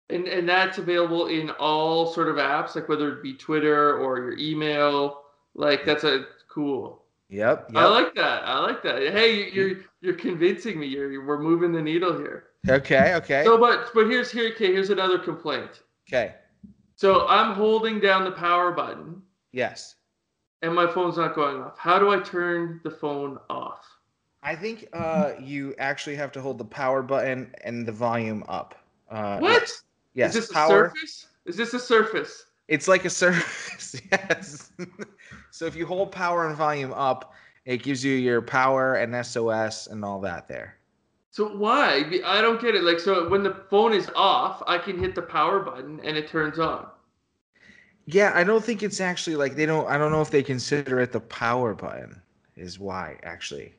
And 0.08 0.26
and 0.26 0.48
that's 0.48 0.78
available 0.78 1.26
in 1.26 1.50
all 1.50 2.10
sort 2.10 2.28
of 2.28 2.36
apps, 2.36 2.74
like 2.74 2.88
whether 2.88 3.12
it 3.12 3.22
be 3.22 3.34
Twitter 3.34 3.98
or 3.98 4.16
your 4.18 4.38
email. 4.38 5.24
Like 5.54 5.84
that's 5.84 6.04
a 6.04 6.24
cool. 6.48 7.02
Yep. 7.28 7.72
I 7.74 7.84
like 7.84 8.14
that. 8.14 8.44
I 8.44 8.60
like 8.60 8.82
that. 8.82 9.12
Hey, 9.12 9.50
you're 9.50 9.70
mm. 9.74 9.84
you're 10.00 10.14
convincing 10.14 10.80
me. 10.80 10.86
You're 10.86 11.22
we're 11.26 11.42
moving 11.42 11.70
the 11.70 11.82
needle 11.82 12.16
here. 12.16 12.44
okay, 12.66 13.14
okay, 13.16 13.44
So, 13.44 13.58
but 13.58 13.90
but 13.92 14.06
here's 14.06 14.30
here 14.30 14.50
okay. 14.54 14.72
Here's 14.72 14.88
another 14.88 15.18
complaint. 15.18 15.82
okay. 16.08 16.34
So 16.98 17.28
I'm 17.28 17.54
holding 17.54 18.00
down 18.00 18.24
the 18.24 18.32
power 18.32 18.72
button 18.72 19.22
Yes. 19.52 19.94
and 20.62 20.74
my 20.74 20.84
phone's 20.84 21.16
not 21.16 21.32
going 21.36 21.62
off. 21.62 21.78
How 21.78 21.96
do 21.96 22.10
I 22.10 22.18
turn 22.18 22.80
the 22.82 22.90
phone 22.90 23.38
off? 23.48 23.86
I 24.42 24.56
think 24.56 24.88
uh, 24.92 25.34
you 25.40 25.76
actually 25.78 26.16
have 26.16 26.32
to 26.32 26.40
hold 26.40 26.58
the 26.58 26.64
power 26.64 27.02
button 27.02 27.54
and 27.62 27.86
the 27.86 27.92
volume 27.92 28.42
up. 28.48 28.74
Uh, 29.08 29.38
What? 29.38 29.70
Yes. 30.14 30.34
Is 30.34 30.48
this 30.48 30.52
power. 30.52 30.86
a 30.86 30.90
surface? 30.90 31.26
Is 31.44 31.56
this 31.56 31.72
a 31.72 31.78
surface? 31.78 32.46
It's 32.66 32.88
like 32.88 33.04
a 33.04 33.10
surface. 33.10 33.94
yes. 34.10 34.72
so 35.52 35.66
if 35.66 35.76
you 35.76 35.86
hold 35.86 36.10
power 36.10 36.48
and 36.48 36.56
volume 36.56 36.92
up, 36.94 37.32
it 37.64 37.84
gives 37.84 38.04
you 38.04 38.14
your 38.14 38.42
power 38.42 38.96
and 38.96 39.24
SOS 39.24 39.86
and 39.86 40.04
all 40.04 40.20
that 40.22 40.48
there. 40.48 40.77
So 41.30 41.48
why? 41.56 42.20
I 42.24 42.40
don't 42.40 42.60
get 42.60 42.74
it. 42.74 42.82
Like 42.82 42.98
so 43.00 43.28
when 43.28 43.42
the 43.42 43.54
phone 43.70 43.92
is 43.92 44.10
off, 44.16 44.62
I 44.66 44.78
can 44.78 44.98
hit 44.98 45.14
the 45.14 45.22
power 45.22 45.60
button 45.60 46.00
and 46.02 46.16
it 46.16 46.28
turns 46.28 46.58
on. 46.58 46.86
Yeah, 48.06 48.32
I 48.34 48.42
don't 48.44 48.64
think 48.64 48.82
it's 48.82 49.00
actually 49.00 49.36
like 49.36 49.54
they 49.54 49.66
don't. 49.66 49.86
I 49.86 49.98
don't 49.98 50.10
know 50.10 50.22
if 50.22 50.30
they 50.30 50.42
consider 50.42 51.00
it 51.00 51.12
the 51.12 51.20
power 51.20 51.74
button. 51.74 52.20
Is 52.56 52.78
why 52.78 53.18
actually. 53.22 53.74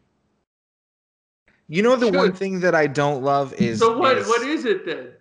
You 1.67 1.83
know 1.83 1.95
the 1.95 2.11
one 2.11 2.33
thing 2.33 2.59
that 2.61 2.73
I 2.73 2.87
don't 2.87 3.23
love 3.23 3.53
is 3.53 3.79
so 3.79 3.97
what 3.97 4.17
is- 4.17 4.27
what 4.27 4.41
is 4.43 4.65
it 4.65 4.85
then? 4.85 5.13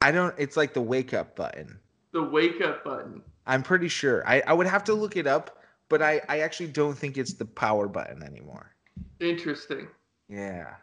I 0.00 0.12
don't. 0.12 0.34
It's 0.38 0.56
like 0.56 0.72
the 0.74 0.80
wake 0.80 1.12
up 1.12 1.34
button. 1.36 1.78
The 2.12 2.22
wake 2.22 2.60
up 2.60 2.84
button. 2.84 3.22
I'm 3.46 3.62
pretty 3.62 3.88
sure. 3.88 4.22
I 4.26 4.42
I 4.46 4.52
would 4.52 4.66
have 4.68 4.84
to 4.84 4.94
look 4.94 5.16
it 5.16 5.26
up, 5.26 5.62
but 5.88 6.00
I 6.02 6.20
I 6.28 6.40
actually 6.40 6.68
don't 6.68 6.96
think 6.96 7.18
it's 7.18 7.34
the 7.34 7.44
power 7.44 7.88
button 7.88 8.22
anymore. 8.22 8.72
Interesting. 9.20 9.88
Yeah. 10.28 10.74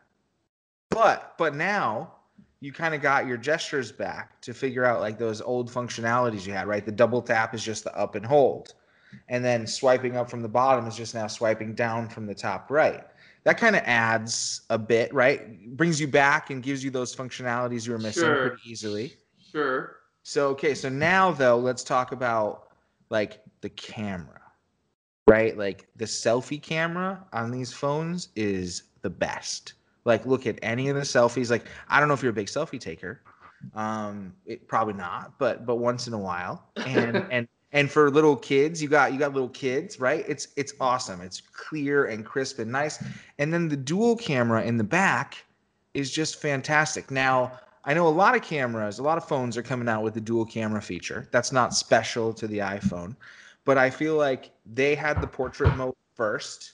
But 0.95 1.37
but 1.37 1.53
now 1.55 2.13
you 2.61 2.71
kind 2.71 2.95
of 2.95 3.01
got 3.01 3.27
your 3.27 3.35
gestures 3.35 3.91
back 3.91 4.39
to 4.41 4.53
figure 4.53 4.85
out 4.85 5.01
like 5.01 5.19
those 5.19 5.41
old 5.41 5.69
functionalities 5.69 6.47
you 6.47 6.53
had, 6.53 6.67
right? 6.67 6.85
The 6.85 6.91
double 6.91 7.21
tap 7.21 7.53
is 7.53 7.63
just 7.63 7.83
the 7.83 7.95
up 7.97 8.15
and 8.15 8.25
hold. 8.25 8.73
And 9.27 9.43
then 9.43 9.67
swiping 9.67 10.15
up 10.15 10.29
from 10.29 10.41
the 10.41 10.47
bottom 10.47 10.87
is 10.87 10.95
just 10.95 11.13
now 11.13 11.27
swiping 11.27 11.75
down 11.75 12.07
from 12.09 12.25
the 12.25 12.33
top 12.33 12.71
right. 12.71 13.03
That 13.43 13.57
kind 13.57 13.75
of 13.75 13.81
adds 13.85 14.61
a 14.69 14.77
bit, 14.79 15.13
right? 15.13 15.69
Brings 15.77 15.99
you 15.99 16.07
back 16.07 16.49
and 16.49 16.63
gives 16.63 16.83
you 16.83 16.89
those 16.91 17.15
functionalities 17.15 17.85
you 17.85 17.91
were 17.93 17.99
missing 17.99 18.23
Sure. 18.23 18.49
pretty 18.49 18.69
easily. 18.69 19.13
Sure. 19.51 19.97
So 20.23 20.47
okay, 20.49 20.73
so 20.73 20.89
now 20.89 21.31
though, 21.31 21.57
let's 21.57 21.83
talk 21.83 22.13
about 22.13 22.69
like 23.09 23.41
the 23.61 23.69
camera. 23.69 24.41
Right? 25.27 25.57
Like 25.57 25.87
the 25.97 26.05
selfie 26.05 26.61
camera 26.61 27.25
on 27.33 27.51
these 27.51 27.73
phones 27.73 28.29
is 28.35 28.83
the 29.01 29.09
best. 29.09 29.73
Like 30.05 30.25
look 30.25 30.47
at 30.47 30.59
any 30.61 30.89
of 30.89 30.95
the 30.95 31.01
selfies. 31.01 31.49
Like 31.49 31.65
I 31.89 31.99
don't 31.99 32.07
know 32.07 32.13
if 32.13 32.21
you're 32.21 32.31
a 32.31 32.33
big 32.33 32.47
selfie 32.47 32.79
taker. 32.79 33.21
Um 33.73 34.33
it, 34.45 34.67
probably 34.67 34.93
not, 34.93 35.37
but 35.39 35.65
but 35.65 35.75
once 35.75 36.07
in 36.07 36.13
a 36.13 36.19
while. 36.19 36.63
And 36.85 37.17
and 37.31 37.47
and 37.71 37.91
for 37.91 38.09
little 38.09 38.37
kids, 38.37 38.81
you 38.81 38.87
got 38.87 39.11
you 39.11 39.19
got 39.19 39.33
little 39.33 39.49
kids, 39.49 39.99
right? 39.99 40.23
It's 40.27 40.47
it's 40.55 40.73
awesome. 40.79 41.19
It's 41.19 41.41
clear 41.41 42.05
and 42.05 42.25
crisp 42.25 42.59
and 42.59 42.71
nice. 42.71 43.03
And 43.37 43.53
then 43.53 43.67
the 43.67 43.77
dual 43.77 44.15
camera 44.15 44.63
in 44.63 44.77
the 44.77 44.83
back 44.83 45.43
is 45.93 46.11
just 46.11 46.41
fantastic. 46.41 47.11
Now, 47.11 47.59
I 47.83 47.93
know 47.93 48.07
a 48.07 48.09
lot 48.09 48.35
of 48.35 48.41
cameras, 48.41 48.99
a 48.99 49.03
lot 49.03 49.17
of 49.17 49.27
phones 49.27 49.57
are 49.57 49.63
coming 49.63 49.89
out 49.89 50.03
with 50.03 50.13
the 50.13 50.21
dual 50.21 50.45
camera 50.45 50.81
feature. 50.81 51.27
That's 51.31 51.51
not 51.51 51.73
special 51.73 52.33
to 52.33 52.47
the 52.47 52.59
iPhone, 52.59 53.15
but 53.65 53.77
I 53.77 53.89
feel 53.89 54.15
like 54.15 54.51
they 54.65 54.95
had 54.95 55.21
the 55.21 55.27
portrait 55.27 55.75
mode 55.75 55.93
first 56.15 56.73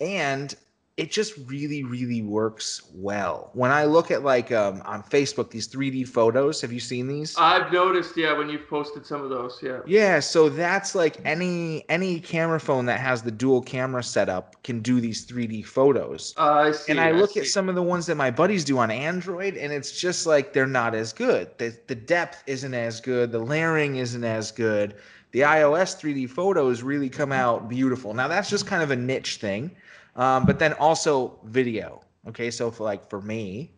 and 0.00 0.54
it 0.98 1.10
just 1.10 1.34
really 1.46 1.82
really 1.82 2.20
works 2.20 2.82
well. 2.94 3.50
When 3.54 3.70
I 3.70 3.84
look 3.84 4.10
at 4.10 4.22
like 4.22 4.52
um, 4.52 4.82
on 4.84 5.02
Facebook 5.02 5.50
these 5.50 5.66
3D 5.66 6.06
photos, 6.06 6.60
have 6.60 6.70
you 6.72 6.80
seen 6.80 7.06
these? 7.06 7.34
I've 7.38 7.72
noticed, 7.72 8.14
yeah, 8.14 8.36
when 8.36 8.50
you've 8.50 8.68
posted 8.68 9.06
some 9.06 9.22
of 9.22 9.30
those, 9.30 9.58
yeah. 9.62 9.80
Yeah, 9.86 10.20
so 10.20 10.50
that's 10.50 10.94
like 10.94 11.18
any 11.24 11.88
any 11.88 12.20
camera 12.20 12.60
phone 12.60 12.84
that 12.86 13.00
has 13.00 13.22
the 13.22 13.30
dual 13.30 13.62
camera 13.62 14.02
setup 14.02 14.62
can 14.64 14.80
do 14.80 15.00
these 15.00 15.26
3D 15.26 15.64
photos. 15.64 16.34
Uh, 16.36 16.52
I 16.52 16.72
see. 16.72 16.92
And 16.92 17.00
I 17.00 17.12
look 17.12 17.38
at 17.38 17.46
some 17.46 17.70
of 17.70 17.74
the 17.74 17.82
ones 17.82 18.04
that 18.06 18.16
my 18.16 18.30
buddies 18.30 18.62
do 18.62 18.76
on 18.76 18.90
Android, 18.90 19.56
and 19.56 19.72
it's 19.72 19.98
just 19.98 20.26
like 20.26 20.52
they're 20.52 20.66
not 20.66 20.94
as 20.94 21.14
good. 21.14 21.48
The, 21.56 21.74
the 21.86 21.94
depth 21.94 22.42
isn't 22.46 22.74
as 22.74 23.00
good. 23.00 23.32
The 23.32 23.38
layering 23.38 23.96
isn't 23.96 24.24
as 24.24 24.52
good. 24.52 24.96
The 25.30 25.40
iOS 25.40 25.98
3D 25.98 26.28
photos 26.28 26.82
really 26.82 27.08
come 27.08 27.32
out 27.32 27.70
beautiful. 27.70 28.12
Now 28.12 28.28
that's 28.28 28.50
just 28.50 28.66
kind 28.66 28.82
of 28.82 28.90
a 28.90 28.96
niche 28.96 29.36
thing, 29.36 29.70
um, 30.16 30.44
but 30.44 30.58
then 30.58 30.72
also 30.74 31.38
video. 31.44 32.02
Okay, 32.28 32.50
so 32.50 32.70
for 32.70 32.84
like 32.84 33.08
for 33.08 33.20
me, 33.20 33.72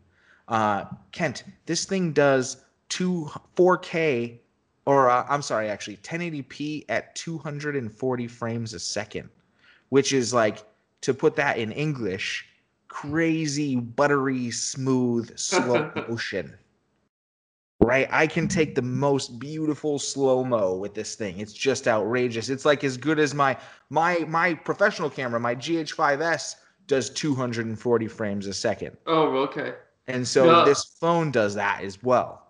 uh, 0.49 0.85
Kent, 1.13 1.45
this 1.67 1.85
thing 1.85 2.13
does 2.13 2.65
two 2.89 3.31
4K, 3.57 4.39
or 4.87 5.11
uh, 5.11 5.27
I'm 5.29 5.43
sorry, 5.43 5.69
actually 5.69 5.97
1080p 5.99 6.85
at 6.89 7.15
240 7.15 8.29
frames 8.29 8.75
a 8.75 8.79
second, 8.81 9.29
which 9.89 10.13
is 10.13 10.35
like 10.35 10.65
to 11.01 11.15
put 11.15 11.37
that 11.37 11.59
in 11.59 11.73
English, 11.73 12.47
crazy, 12.89 13.77
buttery, 13.77 14.51
smooth, 14.51 15.37
slow 15.39 15.91
motion. 16.09 16.55
Right? 17.85 18.09
I 18.11 18.27
can 18.27 18.49
take 18.49 18.75
the 18.75 18.83
most 18.83 19.39
beautiful 19.39 19.99
slow 19.99 20.43
mo 20.45 20.75
with 20.75 20.95
this 20.95 21.15
thing. 21.17 21.39
It's 21.39 21.53
just 21.53 21.87
outrageous. 21.87 22.49
It's 22.49 22.65
like 22.65 22.83
as 22.83 22.97
good 22.97 23.19
as 23.19 23.35
my 23.35 23.57
my 23.91 24.21
my 24.29 24.55
professional 24.55 25.11
camera, 25.11 25.39
my 25.39 25.55
GH5S 25.55 26.57
does 26.87 27.11
240 27.11 28.09
frames 28.09 28.47
a 28.47 28.55
second. 28.55 28.97
Oh, 29.07 29.37
okay. 29.39 29.75
And 30.07 30.27
so 30.27 30.45
No. 30.45 30.65
this 30.65 30.85
phone 31.01 31.31
does 31.31 31.55
that 31.55 31.83
as 31.83 32.03
well. 32.03 32.47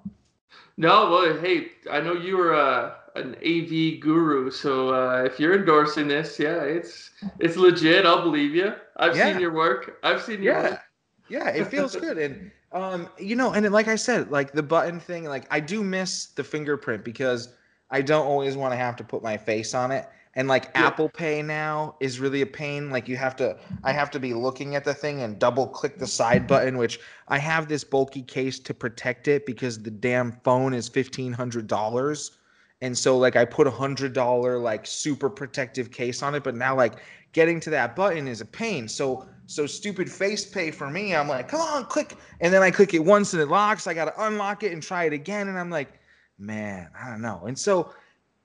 No, 0.76 1.10
well, 1.10 1.36
hey, 1.38 1.68
I 1.90 2.00
know 2.00 2.14
you 2.14 2.36
were 2.36 2.54
uh, 2.54 2.94
an 3.14 3.36
AV 3.36 4.00
guru, 4.00 4.50
so 4.50 4.92
uh, 4.92 5.22
if 5.22 5.38
you're 5.38 5.54
endorsing 5.56 6.08
this, 6.08 6.38
yeah, 6.38 6.62
it's 6.62 7.10
it's 7.38 7.56
legit. 7.56 8.06
I'll 8.06 8.22
believe 8.22 8.54
you. 8.54 8.72
I've 8.96 9.16
Yeah. 9.16 9.32
seen 9.32 9.40
your 9.40 9.52
work. 9.52 9.98
I've 10.02 10.22
seen 10.22 10.42
your 10.42 10.54
Yeah. 10.54 10.70
work. 10.70 10.80
Yeah, 11.28 11.48
it 11.48 11.66
feels 11.66 11.96
good. 11.96 12.18
And 12.18 12.50
um, 12.72 13.08
you 13.18 13.36
know, 13.36 13.52
and 13.52 13.70
like 13.72 13.88
I 13.88 13.96
said, 13.96 14.30
like 14.30 14.52
the 14.52 14.62
button 14.62 15.00
thing, 15.00 15.24
like 15.24 15.46
I 15.50 15.60
do 15.60 15.82
miss 15.82 16.26
the 16.26 16.44
fingerprint 16.44 17.04
because 17.04 17.48
I 17.90 18.02
don't 18.02 18.26
always 18.26 18.56
want 18.56 18.72
to 18.72 18.76
have 18.76 18.96
to 18.96 19.04
put 19.04 19.22
my 19.22 19.36
face 19.36 19.74
on 19.74 19.90
it. 19.92 20.08
And 20.36 20.48
like 20.48 20.64
Yeah. 20.74 20.86
Apple 20.88 21.08
Pay 21.08 21.42
now 21.42 21.94
is 22.00 22.18
really 22.18 22.40
a 22.42 22.46
pain. 22.46 22.90
Like 22.90 23.08
you 23.08 23.16
have 23.16 23.36
to 23.36 23.56
I 23.84 23.92
have 23.92 24.10
to 24.12 24.18
be 24.18 24.34
looking 24.34 24.74
at 24.74 24.84
the 24.84 24.92
thing 24.94 25.22
and 25.22 25.38
double 25.38 25.68
click 25.68 25.98
the 25.98 26.06
side 26.08 26.46
button, 26.48 26.76
which 26.76 26.98
I 27.28 27.38
have 27.38 27.68
this 27.68 27.84
bulky 27.84 28.22
case 28.22 28.58
to 28.60 28.74
protect 28.74 29.28
it 29.28 29.46
because 29.46 29.80
the 29.80 29.90
damn 29.92 30.32
phone 30.42 30.74
is 30.74 30.88
fifteen 30.88 31.32
hundred 31.32 31.68
dollars. 31.68 32.32
And 32.80 32.98
so 32.98 33.16
like 33.16 33.36
I 33.36 33.44
put 33.44 33.68
a 33.68 33.70
hundred 33.70 34.12
dollar 34.12 34.58
like 34.58 34.86
super 34.86 35.30
protective 35.30 35.92
case 35.92 36.22
on 36.22 36.34
it, 36.34 36.42
but 36.42 36.56
now 36.56 36.74
like 36.74 36.94
getting 37.32 37.60
to 37.60 37.70
that 37.70 37.94
button 37.94 38.26
is 38.26 38.40
a 38.40 38.44
pain. 38.46 38.88
So 38.88 39.28
so 39.46 39.66
stupid 39.66 40.10
face 40.10 40.44
pay 40.44 40.70
for 40.70 40.90
me. 40.90 41.14
I'm 41.14 41.28
like, 41.28 41.48
come 41.48 41.60
on, 41.60 41.84
click, 41.86 42.16
and 42.40 42.52
then 42.52 42.62
I 42.62 42.70
click 42.70 42.94
it 42.94 43.04
once 43.04 43.32
and 43.32 43.42
it 43.42 43.48
locks. 43.48 43.86
I 43.86 43.94
got 43.94 44.06
to 44.06 44.26
unlock 44.26 44.62
it 44.62 44.72
and 44.72 44.82
try 44.82 45.04
it 45.04 45.12
again, 45.12 45.48
and 45.48 45.58
I'm 45.58 45.70
like, 45.70 45.98
man, 46.38 46.88
I 46.98 47.10
don't 47.10 47.22
know. 47.22 47.42
And 47.46 47.58
so, 47.58 47.92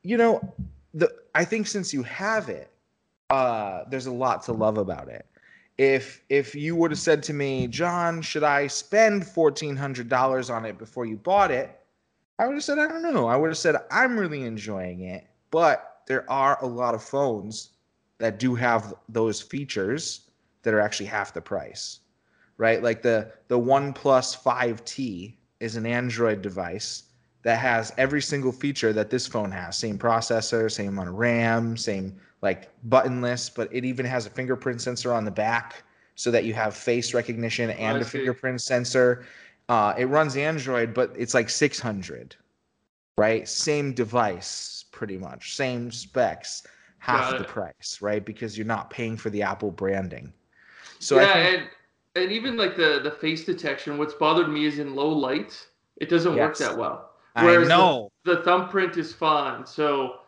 you 0.04 0.18
know, 0.18 0.42
the 0.94 1.12
I 1.36 1.46
think 1.46 1.68
since 1.68 1.94
you 1.94 2.04
have 2.04 2.50
it, 2.50 2.72
uh, 3.30 3.84
there's 3.90 4.08
a 4.08 4.12
lot 4.12 4.44
to 4.44 4.54
love 4.54 4.78
about 4.78 5.08
it. 5.08 5.26
If 5.78 6.22
if 6.30 6.56
you 6.56 6.76
would 6.76 6.92
have 6.92 7.00
said 7.00 7.24
to 7.24 7.34
me, 7.34 7.68
John, 7.68 8.22
should 8.22 8.44
I 8.44 8.68
spend 8.68 9.26
fourteen 9.26 9.76
hundred 9.76 10.10
dollars 10.10 10.50
on 10.50 10.66
it 10.66 10.78
before 10.78 11.06
you 11.06 11.16
bought 11.16 11.52
it? 11.52 11.80
I 12.38 12.48
would 12.48 12.54
have 12.56 12.64
said, 12.64 12.80
I 12.80 12.88
don't 12.88 13.14
know. 13.14 13.28
I 13.28 13.36
would 13.36 13.50
have 13.50 13.58
said, 13.58 13.76
I'm 13.92 14.18
really 14.18 14.44
enjoying 14.44 15.02
it, 15.02 15.28
but 15.52 16.02
there 16.08 16.30
are 16.32 16.58
a 16.62 16.66
lot 16.66 16.96
of 16.96 17.04
phones 17.04 17.72
that 18.18 18.40
do 18.40 18.56
have 18.56 18.94
those 19.10 19.42
features 19.42 20.29
that 20.64 20.74
are 20.74 20.80
actually 20.80 21.08
half 21.08 21.34
the 21.34 21.42
price, 21.42 22.00
right? 22.58 22.82
Like 22.84 23.02
the 23.02 23.32
the 23.48 23.60
OnePlus 23.60 24.42
5T 24.42 25.36
is 25.60 25.76
an 25.76 25.86
Android 25.86 26.42
device 26.42 27.04
that 27.44 27.58
has 27.58 27.94
every 27.98 28.22
single 28.22 28.52
feature 28.52 28.94
that 28.94 29.10
this 29.10 29.26
phone 29.26 29.52
has. 29.52 29.78
Same 29.78 29.98
processor 29.98 30.72
same 30.72 30.90
amount 30.90 31.10
of 31.10 31.16
ram 31.16 31.78
same 31.78 32.16
like 32.42 32.70
buttonless 32.90 33.54
but 33.54 33.70
it 33.74 33.86
even 33.86 34.06
has 34.06 34.26
a 34.26 34.30
fingerprint 34.30 34.82
sensor 34.82 35.14
on 35.14 35.26
the 35.26 35.32
back 35.32 35.84
so 36.16 36.32
that 36.32 36.44
you 36.44 36.54
have 36.54 36.76
face 36.76 37.14
recognition 37.14 37.70
and 37.72 37.98
I 37.98 38.02
a 38.02 38.04
see. 38.04 38.20
fingerprint 38.20 38.62
sensor. 38.62 39.26
Uh, 39.70 39.94
it 39.98 40.06
runs 40.06 40.36
android 40.36 40.94
but 40.94 41.14
it's 41.18 41.34
like 41.34 41.50
600 41.50 42.36
right? 43.18 43.48
Same 43.50 43.94
device 43.94 44.86
pretty 44.92 45.18
much. 45.18 45.56
Same 45.56 45.92
specs 45.92 46.64
half 47.00 47.38
the 47.38 47.44
price 47.44 48.00
right? 48.02 48.26
Because 48.26 48.58
you're 48.58 48.68
not 48.68 48.90
paying 48.90 49.16
for 49.16 49.30
the 49.30 49.42
apple 49.42 49.72
branding 49.72 50.34
so 51.00 51.20
yeah, 51.20 51.30
I 51.30 51.34
think, 51.34 51.70
and 52.16 52.24
and 52.24 52.32
even 52.32 52.58
like 52.58 52.76
the 52.76 53.00
the 53.04 53.12
face 53.12 53.46
detection, 53.46 53.98
what's 53.98 54.14
bothered 54.14 54.50
me 54.50 54.66
is 54.66 54.80
in 54.80 54.96
low 54.96 55.10
light, 55.10 55.68
it 55.98 56.10
doesn't 56.10 56.36
work 56.36 56.58
that 56.58 56.78
well. 56.78 57.12
I 57.36 57.46
whereas 57.46 57.68
the- 57.68 57.78
know 57.78 58.10
The, 58.26 58.38
thumbprint 58.44 58.98
is 58.98 59.14
fine, 59.14 59.66
so 59.66 60.20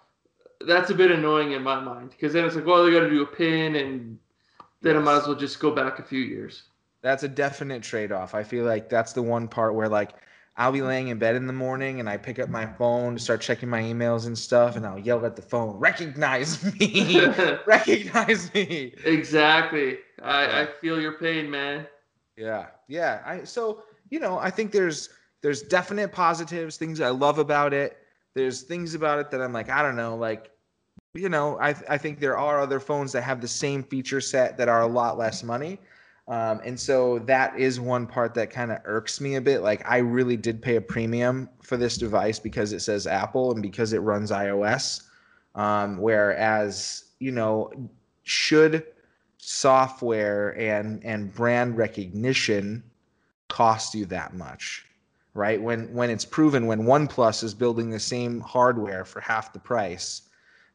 that's 0.66 0.90
a 0.90 0.96
bit 0.96 1.12
annoying 1.12 1.52
in 1.54 1.64
my 1.64 1.80
mind 1.80 2.12
because 2.12 2.34
then 2.34 2.46
it's 2.46 2.56
like, 2.56 2.66
well, 2.66 2.84
they 2.86 2.92
got 2.92 3.02
to 3.02 3.10
do 3.10 3.24
a 3.24 3.26
pin, 3.28 3.76
and 3.76 4.18
then 4.82 4.98
I 4.98 5.00
might 5.00 5.18
as 5.18 5.28
well 5.28 5.36
just 5.36 5.60
go 5.60 5.72
back 5.72 6.00
a 6.00 6.04
few 6.04 6.22
years. 6.22 6.64
That's 7.02 7.24
a 7.24 7.28
definite 7.28 7.84
trade 7.84 8.12
off. 8.12 8.36
I 8.36 8.44
feel 8.44 8.66
like 8.66 8.90
that's 8.90 9.14
the 9.14 9.24
one 9.24 9.48
part 9.48 9.74
where 9.76 9.90
like 9.90 10.12
I'll 10.58 10.72
be 10.72 10.82
laying 10.82 11.08
in 11.08 11.18
bed 11.18 11.36
in 11.36 11.48
the 11.48 11.54
morning 11.54 12.00
and 12.00 12.10
I 12.10 12.18
pick 12.18 12.38
up 12.38 12.50
my 12.50 12.66
phone 12.66 13.16
to 13.16 13.22
start 13.22 13.42
checking 13.42 13.70
my 13.70 13.82
emails 13.82 14.28
and 14.28 14.38
stuff 14.38 14.76
and 14.76 14.86
I'll 14.86 15.00
yell 15.00 15.26
at 15.26 15.36
the 15.36 15.42
phone, 15.42 15.78
recognize 15.78 16.62
me, 16.80 17.26
recognize 17.66 18.54
me. 18.54 18.94
exactly. 19.06 20.00
I, 20.22 20.62
I 20.62 20.68
feel 20.82 21.00
your 21.00 21.14
pain, 21.14 21.50
man. 21.50 21.88
Yeah. 22.36 22.68
Yeah. 22.88 23.22
I 23.26 23.44
so 23.44 23.84
you 24.10 24.20
know, 24.20 24.38
I 24.38 24.50
think 24.50 24.72
there's 24.72 25.10
there's 25.42 25.62
definite 25.64 26.12
positives, 26.12 26.78
things 26.78 27.00
I 27.02 27.10
love 27.10 27.40
about 27.40 27.74
it. 27.74 27.98
There's 28.36 28.62
things 28.62 28.94
about 28.94 29.20
it 29.20 29.32
that 29.32 29.42
I'm 29.42 29.54
like, 29.54 29.70
I 29.70 29.82
don't 29.82 29.96
know, 29.96 30.16
like 30.16 30.52
you 31.14 31.30
know, 31.30 31.58
I 31.60 31.70
I 31.90 31.98
think 31.98 32.20
there 32.20 32.38
are 32.38 32.60
other 32.60 32.80
phones 32.80 33.14
that 33.14 33.22
have 33.22 33.42
the 33.42 33.48
same 33.48 33.84
feature 33.84 34.22
set 34.22 34.58
that 34.58 34.68
are 34.70 34.82
a 34.82 34.88
lot 34.88 35.18
less 35.18 35.44
money. 35.44 35.80
Um, 36.28 36.62
and 36.64 36.80
so 36.80 37.20
that 37.20 37.58
is 37.60 37.80
one 37.80 38.08
part 38.08 38.34
that 38.36 38.52
kind 38.52 38.72
of 38.72 38.80
irks 38.86 39.20
me 39.20 39.36
a 39.36 39.42
bit. 39.42 39.62
Like 39.62 39.84
I 39.90 39.98
really 39.98 40.38
did 40.38 40.62
pay 40.62 40.76
a 40.76 40.82
premium 40.82 41.50
for 41.62 41.78
this 41.78 41.98
device 41.98 42.40
because 42.40 42.74
it 42.74 42.82
says 42.82 43.08
Apple 43.08 43.52
and 43.52 43.62
because 43.62 43.94
it 43.94 44.00
runs 44.00 44.32
iOS. 44.32 45.04
Um, 45.56 45.98
whereas, 45.98 47.06
you 47.20 47.32
know, 47.32 47.72
should 48.24 48.86
software 49.38 50.58
and 50.58 51.04
and 51.04 51.34
brand 51.34 51.76
recognition 51.76 52.84
cost 53.50 53.96
you 53.96 54.06
that 54.06 54.36
much 54.36 54.86
right 55.34 55.60
when 55.60 55.92
when 55.94 56.12
it's 56.12 56.24
proven 56.24 56.68
when 56.68 56.84
oneplus 56.84 57.44
is 57.44 57.54
building 57.54 57.90
the 57.90 58.00
same 58.00 58.40
hardware 58.42 59.04
for 59.04 59.20
half 59.20 59.52
the 59.52 59.60
price 59.60 60.22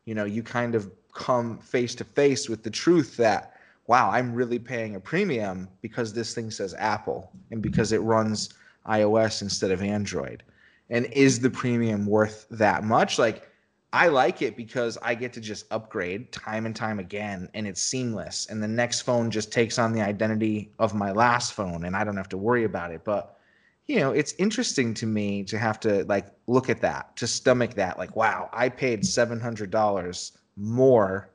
you 0.04 0.16
know 0.16 0.24
you 0.24 0.42
kind 0.42 0.74
of 0.74 0.90
come 1.14 1.58
face 1.58 1.94
to 1.94 2.02
face 2.02 2.48
with 2.48 2.64
the 2.64 2.70
truth 2.70 3.16
that 3.16 3.55
wow 3.86 4.10
i'm 4.10 4.34
really 4.34 4.58
paying 4.58 4.96
a 4.96 5.00
premium 5.00 5.68
because 5.82 6.12
this 6.12 6.34
thing 6.34 6.50
says 6.50 6.74
apple 6.78 7.30
and 7.50 7.62
because 7.62 7.92
it 7.92 8.00
runs 8.00 8.54
ios 8.88 9.42
instead 9.42 9.70
of 9.70 9.82
android 9.82 10.42
and 10.90 11.06
is 11.06 11.40
the 11.40 11.50
premium 11.50 12.06
worth 12.06 12.46
that 12.50 12.84
much 12.84 13.18
like 13.18 13.50
I 13.96 14.08
like 14.08 14.42
it 14.42 14.58
because 14.58 14.98
I 15.00 15.14
get 15.14 15.32
to 15.32 15.40
just 15.40 15.64
upgrade 15.70 16.30
time 16.30 16.66
and 16.66 16.76
time 16.76 16.98
again 16.98 17.48
and 17.54 17.66
it's 17.66 17.80
seamless. 17.80 18.46
And 18.50 18.62
the 18.62 18.68
next 18.68 19.00
phone 19.00 19.30
just 19.30 19.50
takes 19.50 19.78
on 19.78 19.92
the 19.92 20.02
identity 20.02 20.70
of 20.78 20.94
my 20.94 21.12
last 21.12 21.54
phone 21.54 21.84
and 21.84 21.96
I 21.96 22.04
don't 22.04 22.18
have 22.18 22.28
to 22.30 22.36
worry 22.36 22.64
about 22.64 22.92
it. 22.92 23.04
But, 23.04 23.38
you 23.86 24.00
know, 24.00 24.10
it's 24.10 24.34
interesting 24.34 24.92
to 24.94 25.06
me 25.06 25.44
to 25.44 25.58
have 25.58 25.80
to 25.80 26.04
like 26.04 26.26
look 26.46 26.68
at 26.68 26.82
that, 26.82 27.16
to 27.16 27.26
stomach 27.26 27.72
that. 27.74 27.96
Like, 27.96 28.16
wow, 28.16 28.50
I 28.52 28.68
paid 28.68 29.02
$700 29.02 30.32
more 30.56 31.30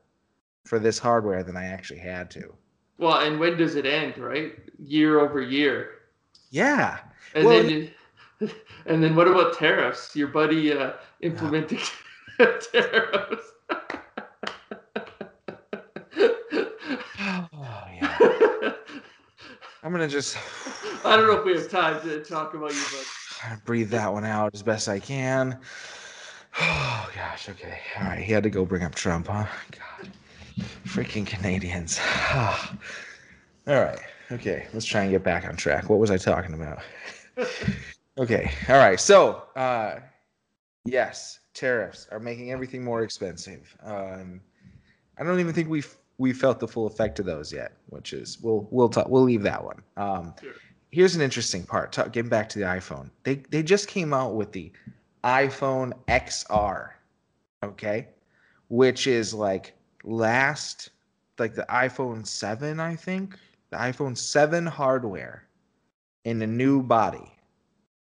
for 0.71 0.79
this 0.79 0.97
hardware 0.97 1.43
than 1.43 1.57
I 1.57 1.65
actually 1.65 1.99
had 1.99 2.31
to. 2.31 2.53
Well, 2.97 3.17
and 3.17 3.41
when 3.41 3.57
does 3.57 3.75
it 3.75 3.85
end, 3.85 4.17
right? 4.17 4.53
Year 4.79 5.19
over 5.19 5.41
year. 5.41 5.89
Yeah. 6.49 6.99
And 7.35 7.45
Well, 7.45 7.61
then 7.61 7.91
you, 8.39 8.49
and 8.85 9.03
then 9.03 9.13
what 9.13 9.27
about 9.27 9.53
tariffs? 9.57 10.15
Your 10.15 10.29
buddy 10.29 10.71
uh, 10.71 10.93
implementing 11.19 11.79
tariffs. 12.37 13.51
Oh, 17.19 17.83
yeah. 17.93 18.17
I'm 19.83 19.91
going 19.91 19.99
to 19.99 20.07
just 20.07 20.37
I 21.03 21.17
don't 21.17 21.27
know 21.27 21.37
if 21.39 21.43
we 21.43 21.51
have 21.51 21.69
time 21.69 22.01
to 22.07 22.23
talk 22.23 22.53
about 22.53 22.73
you, 22.73 22.81
but 22.93 23.05
I 23.43 23.57
breathe 23.65 23.89
that 23.89 24.13
one 24.13 24.23
out 24.23 24.51
as 24.53 24.63
best 24.63 24.87
I 24.87 24.99
can. 24.99 25.59
Oh 26.61 27.09
gosh, 27.15 27.47
okay. 27.49 27.79
All 27.97 28.03
right, 28.03 28.19
he 28.19 28.31
had 28.31 28.43
to 28.43 28.49
go 28.49 28.65
bring 28.65 28.83
up 28.83 28.93
Trump, 28.93 29.27
huh? 29.27 29.45
God. 29.71 30.11
Freaking 30.85 31.25
Canadians. 31.25 31.99
All 32.33 32.55
right. 33.67 33.99
Okay, 34.31 34.67
let's 34.73 34.85
try 34.85 35.01
and 35.03 35.11
get 35.11 35.23
back 35.23 35.45
on 35.45 35.55
track. 35.55 35.89
What 35.89 35.99
was 35.99 36.11
I 36.11 36.17
talking 36.17 36.53
about? 36.53 36.79
Okay. 38.17 38.51
All 38.67 38.75
right. 38.75 38.99
So, 38.99 39.43
uh 39.55 39.95
yes, 40.83 41.39
tariffs 41.53 42.07
are 42.11 42.19
making 42.19 42.51
everything 42.51 42.83
more 42.83 43.03
expensive. 43.03 43.73
Um 43.83 44.41
I 45.17 45.23
don't 45.23 45.39
even 45.39 45.53
think 45.53 45.69
we've 45.69 45.95
we 46.17 46.33
felt 46.33 46.59
the 46.59 46.67
full 46.67 46.87
effect 46.87 47.19
of 47.19 47.25
those 47.25 47.53
yet, 47.53 47.71
which 47.87 48.11
is 48.11 48.37
we'll 48.41 48.67
we'll 48.69 48.89
talk 48.89 49.07
we'll 49.07 49.23
leave 49.23 49.43
that 49.43 49.63
one. 49.63 49.81
Um 49.95 50.33
Sure. 50.41 50.51
here's 50.91 51.15
an 51.15 51.21
interesting 51.21 51.63
part. 51.63 51.93
Ta- 51.93 52.09
getting 52.09 52.29
back 52.29 52.49
to 52.49 52.59
the 52.59 52.65
iPhone, 52.65 53.09
they 53.23 53.35
they 53.49 53.63
just 53.63 53.87
came 53.87 54.13
out 54.13 54.35
with 54.35 54.51
the 54.51 54.69
iPhone 55.23 55.93
XR, 56.09 56.89
okay, 57.63 58.09
which 58.67 59.07
is 59.07 59.33
like 59.33 59.73
last 60.03 60.89
like 61.39 61.55
the 61.55 61.65
iPhone 61.69 62.25
seven, 62.25 62.79
I 62.79 62.95
think, 62.95 63.35
the 63.71 63.77
iPhone 63.77 64.17
seven 64.17 64.65
hardware 64.65 65.47
in 66.23 66.41
a 66.41 66.47
new 66.47 66.81
body. 66.83 67.31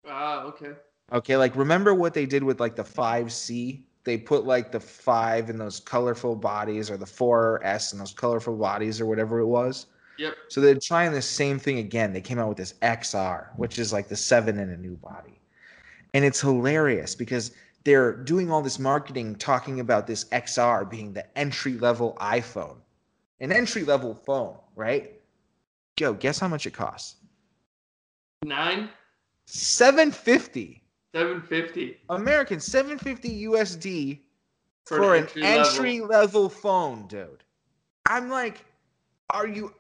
ah, 0.07 0.43
okay. 0.43 0.71
Okay, 1.13 1.37
like 1.37 1.55
remember 1.55 1.93
what 1.93 2.13
they 2.13 2.25
did 2.25 2.43
with 2.43 2.59
like 2.59 2.75
the 2.75 2.83
5C? 2.83 3.83
They 4.03 4.17
put 4.17 4.45
like 4.45 4.71
the 4.71 4.79
5 4.79 5.49
in 5.49 5.57
those 5.57 5.79
colorful 5.79 6.35
bodies 6.35 6.89
or 6.89 6.97
the 6.97 7.05
4S 7.05 7.93
in 7.93 7.99
those 7.99 8.13
colorful 8.13 8.57
bodies 8.57 8.99
or 8.99 9.05
whatever 9.05 9.39
it 9.39 9.45
was. 9.45 9.87
Yep. 10.17 10.35
So 10.49 10.61
they're 10.61 10.75
trying 10.75 11.11
the 11.11 11.21
same 11.21 11.59
thing 11.59 11.77
again. 11.77 12.11
They 12.11 12.21
came 12.21 12.39
out 12.39 12.49
with 12.49 12.57
this 12.57 12.73
XR, 12.81 13.49
which 13.55 13.79
is 13.79 13.93
like 13.93 14.07
the 14.07 14.15
7 14.15 14.57
in 14.57 14.69
a 14.69 14.77
new 14.77 14.95
body. 14.95 15.39
And 16.13 16.25
it's 16.25 16.41
hilarious 16.41 17.15
because 17.15 17.51
they're 17.87 18.11
doing 18.11 18.51
all 18.51 18.61
this 18.61 18.79
marketing 18.79 19.33
talking 19.37 19.79
about 19.79 20.07
this 20.07 20.25
XR 20.25 20.89
being 20.89 21.13
the 21.13 21.25
entry 21.37 21.75
level 21.75 22.17
iPhone. 22.19 22.75
An 23.39 23.53
entry 23.53 23.85
level 23.85 24.13
phone, 24.13 24.57
right? 24.75 25.13
Joe, 25.95 26.13
guess 26.13 26.37
how 26.37 26.49
much 26.49 26.65
it 26.65 26.71
costs? 26.71 27.15
Nine, 28.43 28.89
750. 29.45 30.83
seven 31.15 31.41
fifty 31.41 31.97
American 32.09 32.59
750 32.59 33.45
USD 33.45 34.19
For 34.83 34.97
for, 34.97 35.15
an 35.15 35.23
an 35.23 35.29
entry 35.29 35.41
level. 35.41 35.65
entry 35.65 36.01
level 36.01 36.49
phone, 36.49 37.07
dude. 37.07 37.45
I'm 38.05 38.29
like, 38.29 38.65
are 39.29 39.47
you 39.47 39.73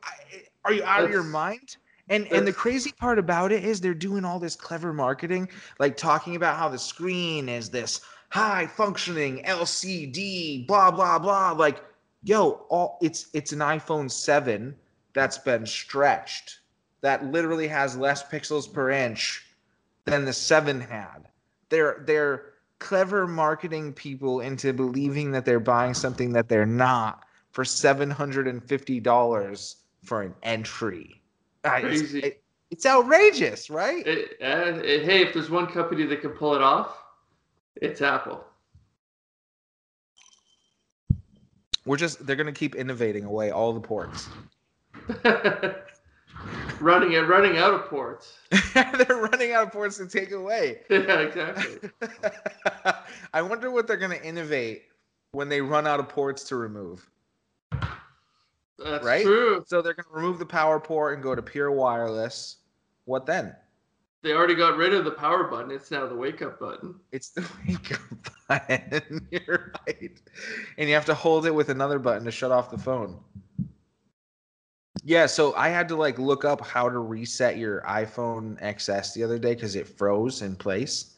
are 0.63 0.71
you 0.71 0.83
out 0.85 1.03
of 1.03 1.11
your 1.11 1.23
mind? 1.23 1.75
And 2.09 2.31
and 2.31 2.47
the 2.47 2.53
crazy 2.53 2.91
part 2.91 3.19
about 3.19 3.51
it 3.51 3.65
is 3.65 3.81
they're 3.81 3.93
doing 3.93 4.23
all 4.23 4.39
this 4.39 4.55
clever 4.55 4.93
marketing, 4.93 5.49
like 5.79 5.97
talking 5.97 6.35
about 6.35 6.57
how 6.57 6.69
the 6.69 6.79
screen 6.79 7.49
is 7.49 7.69
this 7.69 8.01
high 8.29 8.67
functioning 8.67 9.43
LCD, 9.43 10.67
blah 10.67 10.91
blah 10.91 11.19
blah. 11.19 11.51
Like, 11.51 11.83
yo, 12.23 12.65
all 12.69 12.97
it's 13.01 13.27
it's 13.33 13.51
an 13.51 13.59
iPhone 13.59 14.09
7 14.09 14.75
that's 15.13 15.37
been 15.37 15.65
stretched 15.65 16.59
that 17.01 17.25
literally 17.25 17.67
has 17.67 17.97
less 17.97 18.23
pixels 18.23 18.71
per 18.71 18.89
inch 18.89 19.45
than 20.05 20.25
the 20.25 20.33
7 20.33 20.79
had. 20.79 21.27
They're 21.69 22.03
they're 22.05 22.53
clever 22.79 23.27
marketing 23.27 23.93
people 23.93 24.41
into 24.41 24.71
believing 24.71 25.31
that 25.31 25.45
they're 25.45 25.59
buying 25.59 25.93
something 25.93 26.33
that 26.33 26.47
they're 26.47 26.65
not 26.65 27.23
for 27.51 27.63
$750 27.63 29.75
for 30.03 30.21
an 30.21 30.35
entry. 30.43 31.16
It's- 31.75 32.13
it- 32.13 32.43
it's 32.69 32.85
outrageous, 32.85 33.69
right? 33.69 34.05
It, 34.05 34.37
uh, 34.41 34.79
it- 34.83 35.03
hey, 35.05 35.21
if 35.21 35.33
there's 35.33 35.49
one 35.49 35.67
company 35.67 36.05
that 36.05 36.19
can 36.21 36.31
pull 36.31 36.53
it 36.55 36.61
off, 36.61 36.97
it's 37.77 38.01
Apple. 38.01 38.43
We're 41.85 41.95
just 41.97 42.25
they're 42.27 42.35
gonna 42.35 42.51
keep 42.51 42.75
innovating 42.75 43.23
away 43.23 43.51
all 43.51 43.71
the 43.71 43.79
ports. 43.79 44.27
running 46.81 47.13
it, 47.13 47.19
running 47.27 47.57
out 47.57 47.73
of 47.73 47.85
ports. 47.85 48.37
they're 48.73 49.15
running 49.15 49.53
out 49.53 49.67
of 49.67 49.71
ports 49.71 49.95
to 49.97 50.07
take 50.07 50.31
away. 50.31 50.81
yeah, 50.89 51.19
exactly. 51.19 51.89
I 53.33 53.41
wonder 53.41 53.71
what 53.71 53.87
they're 53.87 53.95
gonna 53.95 54.15
innovate 54.15 54.83
when 55.31 55.47
they 55.47 55.61
run 55.61 55.87
out 55.87 56.01
of 56.01 56.09
ports 56.09 56.43
to 56.45 56.57
remove. 56.57 57.09
That's 58.79 59.05
right? 59.05 59.23
true. 59.23 59.63
So 59.67 59.81
they're 59.81 59.93
going 59.93 60.05
to 60.09 60.15
remove 60.15 60.39
the 60.39 60.45
power 60.45 60.79
port 60.79 61.15
and 61.15 61.23
go 61.23 61.35
to 61.35 61.41
pure 61.41 61.71
wireless. 61.71 62.57
What 63.05 63.25
then? 63.25 63.55
They 64.23 64.33
already 64.33 64.55
got 64.55 64.77
rid 64.77 64.93
of 64.93 65.05
the 65.05 65.11
power 65.11 65.45
button. 65.45 65.71
It's 65.71 65.91
now 65.91 66.05
the 66.07 66.15
wake 66.15 66.41
up 66.41 66.59
button. 66.59 66.95
It's 67.11 67.29
the 67.29 67.47
wake 67.67 67.93
up 67.93 68.29
button. 68.47 69.27
You're 69.31 69.73
right. 69.87 70.11
And 70.77 70.89
you 70.89 70.95
have 70.95 71.05
to 71.05 71.13
hold 71.13 71.45
it 71.45 71.53
with 71.53 71.69
another 71.69 71.99
button 71.99 72.25
to 72.25 72.31
shut 72.31 72.51
off 72.51 72.69
the 72.69 72.77
phone. 72.77 73.19
Yeah, 75.03 75.25
so 75.27 75.55
I 75.55 75.69
had 75.69 75.87
to 75.89 75.95
like 75.95 76.19
look 76.19 76.43
up 76.43 76.65
how 76.65 76.89
to 76.89 76.99
reset 76.99 77.57
your 77.57 77.81
iPhone 77.81 78.61
XS 78.61 79.13
the 79.13 79.23
other 79.23 79.39
day 79.39 79.53
because 79.53 79.75
it 79.75 79.87
froze 79.87 80.41
in 80.41 80.55
place. 80.55 81.15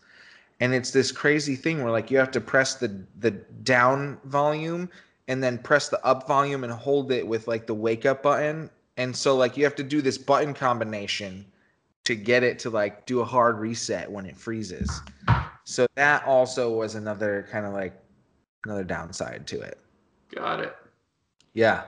And 0.59 0.73
it's 0.73 0.91
this 0.91 1.11
crazy 1.11 1.55
thing 1.55 1.81
where 1.81 1.91
like 1.91 2.11
you 2.11 2.17
have 2.17 2.31
to 2.31 2.41
press 2.41 2.75
the 2.75 3.03
the 3.19 3.31
down 3.31 4.19
volume 4.25 4.89
and 5.29 5.41
then 5.43 5.59
press 5.59 5.87
the 5.87 6.03
up 6.03 6.27
volume 6.27 6.65
and 6.65 6.73
hold 6.73 7.11
it 7.11 7.25
with 7.25 7.47
like 7.47 7.67
the 7.67 7.73
wake 7.73 8.05
up 8.05 8.23
button. 8.23 8.69
And 8.97 9.15
so 9.15 9.37
like 9.37 9.55
you 9.55 9.63
have 9.63 9.75
to 9.75 9.83
do 9.83 10.01
this 10.01 10.17
button 10.17 10.53
combination 10.53 11.45
to 12.03 12.15
get 12.15 12.43
it 12.43 12.57
to 12.59 12.71
like 12.71 13.05
do 13.05 13.21
a 13.21 13.25
hard 13.25 13.59
reset 13.59 14.11
when 14.11 14.25
it 14.25 14.35
freezes. 14.35 15.01
So 15.63 15.85
that 15.95 16.25
also 16.25 16.71
was 16.71 16.95
another 16.95 17.47
kind 17.51 17.65
of 17.65 17.73
like 17.73 17.93
another 18.65 18.83
downside 18.83 19.45
to 19.47 19.61
it. 19.61 19.79
Got 20.33 20.61
it. 20.61 20.75
Yeah. 21.53 21.83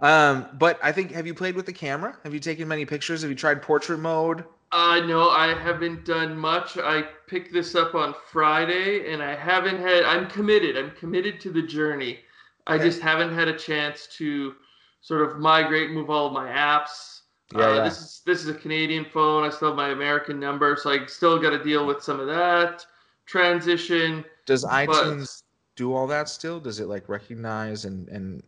Um, 0.00 0.46
but 0.54 0.78
I 0.82 0.90
think 0.90 1.12
have 1.12 1.26
you 1.26 1.34
played 1.34 1.54
with 1.54 1.66
the 1.66 1.72
camera? 1.72 2.16
Have 2.24 2.32
you 2.32 2.40
taken 2.40 2.66
many 2.66 2.86
pictures? 2.86 3.20
Have 3.20 3.30
you 3.30 3.36
tried 3.36 3.60
portrait 3.60 3.98
mode? 3.98 4.44
Uh, 4.72 5.00
no, 5.00 5.28
I 5.28 5.54
haven't 5.54 6.04
done 6.04 6.36
much. 6.36 6.78
I 6.78 7.02
picked 7.28 7.52
this 7.52 7.76
up 7.76 7.94
on 7.94 8.12
Friday, 8.32 9.12
and 9.12 9.22
I 9.22 9.36
haven't 9.36 9.78
had. 9.78 10.02
I'm 10.02 10.28
committed. 10.28 10.76
I'm 10.76 10.90
committed 10.92 11.40
to 11.42 11.52
the 11.52 11.62
journey. 11.62 12.18
I 12.66 12.78
just 12.78 13.00
haven't 13.00 13.34
had 13.34 13.48
a 13.48 13.56
chance 13.56 14.06
to 14.18 14.54
sort 15.00 15.28
of 15.28 15.38
migrate, 15.38 15.90
move 15.90 16.08
all 16.10 16.26
of 16.26 16.32
my 16.32 16.48
apps. 16.48 17.20
Yeah, 17.52 17.60
uh, 17.60 17.74
yeah. 17.74 17.84
This 17.84 18.00
is 18.00 18.22
this 18.24 18.40
is 18.40 18.48
a 18.48 18.54
Canadian 18.54 19.04
phone. 19.04 19.44
I 19.44 19.50
still 19.50 19.68
have 19.68 19.76
my 19.76 19.90
American 19.90 20.40
number, 20.40 20.76
so 20.76 20.90
I 20.90 21.04
still 21.06 21.38
got 21.38 21.50
to 21.50 21.62
deal 21.62 21.86
with 21.86 22.02
some 22.02 22.20
of 22.20 22.26
that 22.26 22.84
transition. 23.26 24.24
Does 24.46 24.64
iTunes 24.64 25.42
do 25.76 25.92
all 25.94 26.06
that 26.06 26.28
still? 26.28 26.58
Does 26.58 26.80
it 26.80 26.86
like 26.86 27.08
recognize 27.08 27.84
and 27.84 28.08
and 28.08 28.42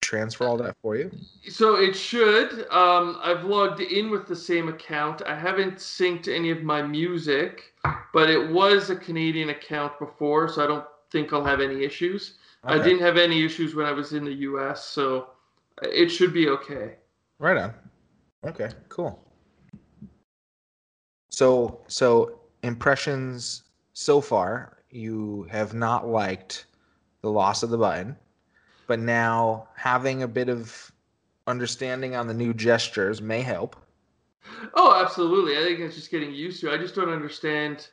transfer 0.00 0.46
all 0.46 0.56
that 0.58 0.76
for 0.80 0.94
you? 0.94 1.10
So 1.48 1.74
it 1.74 1.94
should. 1.96 2.70
Um, 2.70 3.18
I've 3.22 3.44
logged 3.44 3.80
in 3.80 4.10
with 4.10 4.26
the 4.28 4.36
same 4.36 4.68
account. 4.68 5.22
I 5.26 5.34
haven't 5.34 5.76
synced 5.76 6.32
any 6.32 6.50
of 6.50 6.62
my 6.62 6.82
music, 6.82 7.74
but 8.12 8.30
it 8.30 8.50
was 8.50 8.90
a 8.90 8.96
Canadian 8.96 9.50
account 9.50 9.98
before, 9.98 10.48
so 10.48 10.62
I 10.62 10.68
don't 10.68 10.84
think 11.10 11.32
I'll 11.32 11.44
have 11.44 11.60
any 11.60 11.82
issues. 11.82 12.38
I 12.66 12.78
didn't 12.78 13.00
have 13.00 13.16
any 13.16 13.44
issues 13.44 13.74
when 13.74 13.86
I 13.86 13.92
was 13.92 14.12
in 14.12 14.24
the 14.24 14.32
US, 14.32 14.84
so 14.84 15.28
it 15.82 16.08
should 16.08 16.32
be 16.32 16.48
okay. 16.48 16.96
Right 17.38 17.56
on. 17.56 17.74
Okay, 18.44 18.70
cool. 18.88 19.22
So 21.30 21.80
so 21.86 22.40
impressions 22.62 23.62
so 23.92 24.20
far, 24.20 24.78
you 24.90 25.46
have 25.50 25.74
not 25.74 26.08
liked 26.08 26.66
the 27.22 27.30
loss 27.30 27.62
of 27.62 27.70
the 27.70 27.78
button, 27.78 28.16
but 28.86 28.98
now 28.98 29.68
having 29.74 30.22
a 30.22 30.28
bit 30.28 30.48
of 30.48 30.92
understanding 31.46 32.16
on 32.16 32.26
the 32.26 32.34
new 32.34 32.52
gestures 32.52 33.22
may 33.22 33.42
help. 33.42 33.76
Oh, 34.74 35.00
absolutely. 35.02 35.56
I 35.56 35.60
think 35.60 35.80
it's 35.80 35.94
just 35.94 36.10
getting 36.10 36.32
used 36.32 36.60
to. 36.60 36.70
it. 36.70 36.74
I 36.74 36.78
just 36.78 36.94
don't 36.94 37.10
understand. 37.10 37.88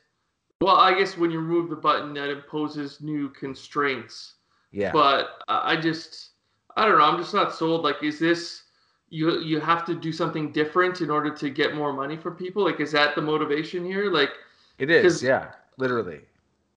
Well, 0.60 0.76
I 0.76 0.96
guess 0.96 1.16
when 1.16 1.30
you 1.30 1.40
remove 1.40 1.68
the 1.68 1.76
button, 1.76 2.14
that 2.14 2.30
imposes 2.30 3.00
new 3.00 3.28
constraints. 3.30 4.34
Yeah. 4.74 4.90
but 4.92 5.38
I 5.46 5.76
just 5.76 6.30
I 6.76 6.86
don't 6.86 6.98
know. 6.98 7.04
I'm 7.04 7.18
just 7.18 7.32
not 7.32 7.54
sold. 7.54 7.82
Like, 7.82 8.02
is 8.02 8.18
this 8.18 8.62
you 9.08 9.40
you 9.40 9.60
have 9.60 9.84
to 9.86 9.94
do 9.94 10.12
something 10.12 10.50
different 10.50 11.00
in 11.00 11.10
order 11.10 11.30
to 11.30 11.50
get 11.50 11.74
more 11.74 11.92
money 11.92 12.16
from 12.16 12.34
people? 12.34 12.64
Like, 12.64 12.80
is 12.80 12.90
that 12.92 13.14
the 13.14 13.22
motivation 13.22 13.84
here? 13.84 14.10
Like, 14.10 14.30
it 14.78 14.90
is. 14.90 15.22
yeah, 15.22 15.52
literally. 15.78 16.20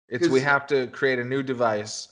It's 0.10 0.28
we 0.30 0.40
have 0.42 0.68
to 0.68 0.88
create 0.88 1.20
a 1.20 1.24
new 1.24 1.42
device 1.44 2.10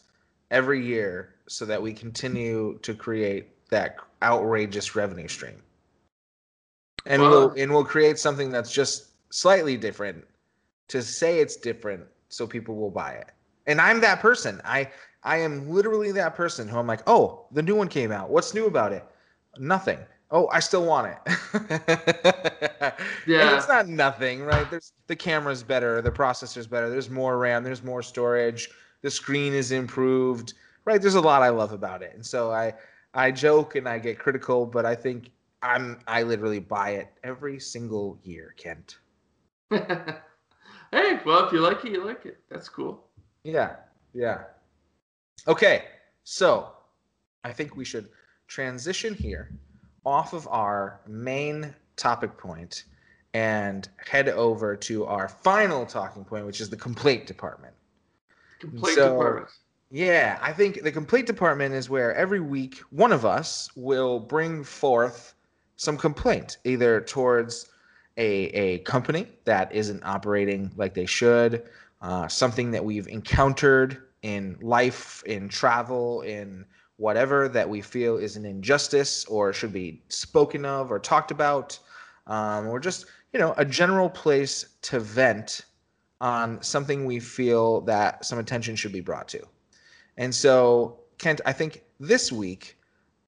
every 0.52 0.84
year 0.84 1.36
so 1.48 1.66
that 1.66 1.82
we 1.82 1.94
continue 1.94 2.80
to 2.82 2.94
create 2.94 3.50
that 3.70 3.98
outrageous 4.24 4.96
revenue 4.96 5.28
stream. 5.28 5.62
And 7.06 7.22
we'll 7.22 7.52
and 7.52 7.72
we'll 7.72 7.86
create 7.86 8.18
something 8.18 8.50
that's 8.50 8.72
just 8.72 9.10
slightly 9.30 9.78
different 9.78 10.26
to 10.88 11.04
say 11.04 11.40
it's 11.40 11.56
different 11.56 12.04
so 12.30 12.48
people 12.48 12.76
will 12.76 12.90
buy 12.90 13.12
it. 13.12 13.32
And 13.68 13.80
I'm 13.80 14.02
that 14.02 14.20
person. 14.20 14.62
I 14.66 14.90
I 15.26 15.38
am 15.38 15.70
literally 15.70 16.12
that 16.14 16.36
person 16.36 16.68
who 16.70 16.78
I'm 16.78 16.88
like, 16.88 17.02
"Oh, 17.08 17.48
the 17.52 17.62
new 17.64 17.76
one 17.76 17.88
came 17.90 18.12
out. 18.12 18.30
What's 18.30 18.54
new 18.54 18.68
about 18.68 18.94
it?" 18.94 19.06
Nothing. 19.58 20.00
Oh, 20.32 20.48
I 20.52 20.60
still 20.60 20.86
want 20.86 21.08
it. 21.28 22.94
And 23.38 23.50
Yeah. 23.50 23.58
it's 23.58 23.68
not 23.68 23.88
nothing, 23.88 24.44
right? 24.44 24.70
There's 24.70 24.94
the 25.08 25.16
camera's 25.16 25.62
better, 25.64 26.02
the 26.02 26.12
processor's 26.12 26.68
better, 26.68 26.90
there's 26.90 27.10
more 27.10 27.38
RAM, 27.38 27.64
there's 27.64 27.84
more 27.84 28.02
storage, 28.02 28.70
the 29.02 29.12
screen 29.12 29.54
is 29.54 29.72
improved, 29.74 30.54
right? 30.86 31.02
There's 31.02 31.16
a 31.16 31.22
lot 31.22 31.42
I 31.44 31.50
love 31.50 31.74
about 31.74 32.02
it. 32.02 32.14
And 32.16 32.26
so 32.26 32.52
I 32.52 32.74
I 33.14 33.32
joke 33.32 33.76
and 33.76 33.88
I 33.90 34.00
get 34.00 34.20
critical, 34.20 34.66
but 34.66 34.86
I 34.86 34.96
think 34.96 35.32
I'm 35.62 36.00
I 36.08 36.24
literally 36.24 36.60
buy 36.60 36.92
it 36.92 37.10
every 37.24 37.60
single 37.60 38.20
year, 38.24 38.54
Kent. 38.58 39.00
hey, 39.72 41.20
well, 41.26 41.46
if 41.48 41.52
you 41.52 41.60
like 41.60 41.84
it, 41.86 41.92
you 41.92 42.06
like 42.06 42.26
it. 42.26 42.40
That's 42.50 42.70
cool. 42.70 43.04
Yeah. 43.44 43.76
Yeah. 44.14 44.44
Okay. 45.48 45.86
So, 46.24 46.72
I 47.44 47.52
think 47.52 47.76
we 47.76 47.86
should 47.86 48.10
transition 48.48 49.14
here 49.14 49.52
off 50.06 50.34
of 50.34 50.48
our 50.48 51.02
main 51.08 51.74
topic 51.96 52.38
point 52.38 52.86
and 53.34 53.88
head 53.98 54.30
over 54.30 54.76
to 54.76 55.06
our 55.06 55.28
final 55.28 55.86
talking 55.86 56.24
point, 56.24 56.46
which 56.46 56.62
is 56.62 56.70
the 56.70 56.78
complaint 56.78 57.28
department. 57.28 57.74
Complete 58.60 58.96
So- 58.96 59.14
department. 59.14 59.50
Yeah, 59.92 60.40
I 60.42 60.52
think 60.52 60.82
the 60.82 60.92
complaint 60.92 61.28
department 61.28 61.76
is 61.76 61.90
where 61.90 62.14
every 62.16 62.40
week 62.40 62.80
one 62.90 63.12
of 63.12 63.24
us 63.24 63.70
will 63.76 64.20
bring 64.20 64.64
forth 64.64 65.36
some 65.76 65.96
complaint, 65.96 66.58
either 66.64 67.02
towards 67.02 67.70
a, 68.18 68.26
a 68.48 68.80
company 68.80 69.28
that 69.46 69.72
isn't 69.72 70.04
operating 70.04 70.72
like 70.76 70.96
they 70.96 71.06
should, 71.06 71.70
uh, 72.02 72.28
something 72.28 72.72
that 72.72 72.84
we've 72.84 73.08
encountered 73.08 74.02
in 74.26 74.58
life, 74.60 75.22
in 75.28 75.48
travel, 75.48 76.22
in 76.22 76.66
whatever 76.98 77.48
that 77.48 77.70
we 77.70 77.80
feel 77.80 78.18
is 78.18 78.36
an 78.36 78.44
injustice 78.44 79.24
or 79.26 79.54
should 79.54 79.72
be 79.72 80.02
spoken 80.10 80.66
of 80.66 80.92
or 80.92 80.98
talked 80.98 81.30
about, 81.30 81.78
um, 82.26 82.68
or 82.68 82.80
just 82.80 83.06
you 83.34 83.40
know 83.40 83.54
a 83.58 83.64
general 83.64 84.10
place 84.10 84.66
to 84.82 85.00
vent 85.00 85.66
on 86.22 86.60
something 86.64 87.06
we 87.06 87.20
feel 87.20 87.82
that 87.82 88.26
some 88.26 88.40
attention 88.40 88.76
should 88.76 88.92
be 88.92 89.00
brought 89.00 89.28
to. 89.28 89.46
And 90.18 90.34
so, 90.34 91.02
Kent, 91.20 91.42
I 91.46 91.54
think 91.54 91.84
this 92.00 92.32
week, 92.32 92.80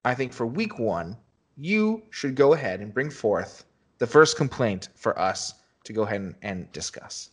I 0.04 0.16
think 0.16 0.34
for 0.34 0.48
week 0.48 0.80
one, 0.80 1.16
you 1.58 2.02
should 2.10 2.34
go 2.34 2.54
ahead 2.54 2.80
and 2.80 2.92
bring 2.92 3.12
forth 3.12 3.66
the 4.00 4.08
first 4.08 4.36
complaint 4.36 4.90
for 4.96 5.20
us 5.20 5.54
to 5.84 5.94
go 5.94 6.02
ahead 6.04 6.22
and, 6.22 6.36
and 6.42 6.72
discuss. 6.72 7.30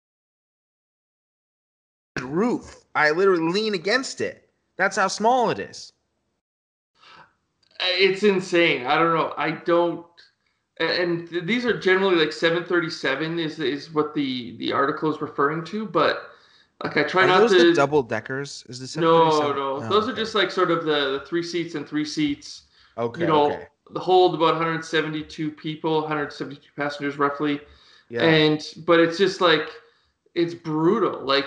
roof. 2.22 2.86
I 2.96 3.12
literally 3.12 3.52
lean 3.52 3.74
against 3.74 4.22
it. 4.22 4.50
That's 4.78 4.96
how 4.96 5.10
small 5.10 5.50
it 5.50 5.60
is. 5.60 5.92
Uh, 7.82 7.86
it's 7.90 8.24
insane. 8.24 8.86
I 8.86 8.96
don't 8.96 9.14
know. 9.14 9.34
I 9.36 9.52
don't. 9.52 10.06
And 10.80 11.28
these 11.44 11.66
are 11.66 11.78
generally 11.78 12.16
like 12.16 12.32
737 12.32 13.38
is 13.38 13.60
is 13.60 13.94
what 13.94 14.14
the 14.14 14.56
the 14.58 14.72
article 14.72 15.14
is 15.14 15.20
referring 15.20 15.66
to, 15.66 15.86
but 15.86 16.30
like 16.82 16.96
I 16.96 17.04
try 17.04 17.24
Are 17.24 17.28
not 17.28 17.40
those 17.42 17.52
to. 17.52 17.68
the 17.68 17.74
double 17.74 18.04
deckers? 18.04 18.64
Is 18.70 18.80
this 18.80 18.96
no, 18.96 19.52
no. 19.52 19.82
Oh, 19.84 19.90
those 19.90 20.08
are 20.08 20.16
just 20.16 20.34
like 20.34 20.50
sort 20.50 20.72
of 20.72 20.86
the, 20.86 21.20
the 21.20 21.26
three 21.28 21.44
seats 21.44 21.76
and 21.76 21.86
three 21.86 22.06
seats. 22.06 22.64
okay. 22.98 23.22
you 23.22 23.28
know, 23.28 23.52
okay. 23.52 23.68
Hold 23.96 24.36
about 24.36 24.54
172 24.56 25.52
people, 25.52 26.02
172 26.02 26.62
passengers 26.76 27.18
roughly. 27.18 27.60
Yeah. 28.10 28.24
And 28.24 28.62
but 28.86 29.00
it's 29.00 29.18
just 29.18 29.42
like 29.42 29.70
it's 30.36 30.54
brutal. 30.54 31.22
Like 31.22 31.46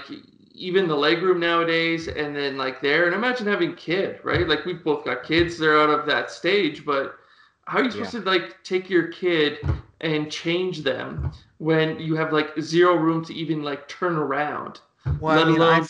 even 0.52 0.86
the 0.88 0.94
legroom 0.94 1.38
nowadays, 1.38 2.08
and 2.08 2.34
then 2.34 2.56
like 2.56 2.80
there, 2.80 3.06
and 3.06 3.14
imagine 3.14 3.46
having 3.46 3.74
kid, 3.74 4.20
right? 4.22 4.46
Like 4.48 4.64
we've 4.64 4.82
both 4.82 5.04
got 5.04 5.24
kids. 5.24 5.58
They're 5.58 5.80
out 5.80 5.90
of 5.90 6.06
that 6.06 6.30
stage, 6.30 6.84
but 6.84 7.16
how 7.66 7.78
are 7.78 7.84
you 7.84 7.90
supposed 7.90 8.12
to 8.12 8.20
like 8.20 8.62
take 8.62 8.88
your 8.88 9.08
kid 9.08 9.58
and 10.00 10.30
change 10.30 10.82
them 10.82 11.32
when 11.58 11.98
you 11.98 12.14
have 12.14 12.32
like 12.32 12.58
zero 12.60 12.94
room 12.94 13.24
to 13.24 13.34
even 13.34 13.62
like 13.62 13.88
turn 13.88 14.16
around? 14.16 14.80
well, 15.20 15.34
I 15.34 15.38
let 15.38 15.46
mean, 15.48 15.56
alone- 15.56 15.86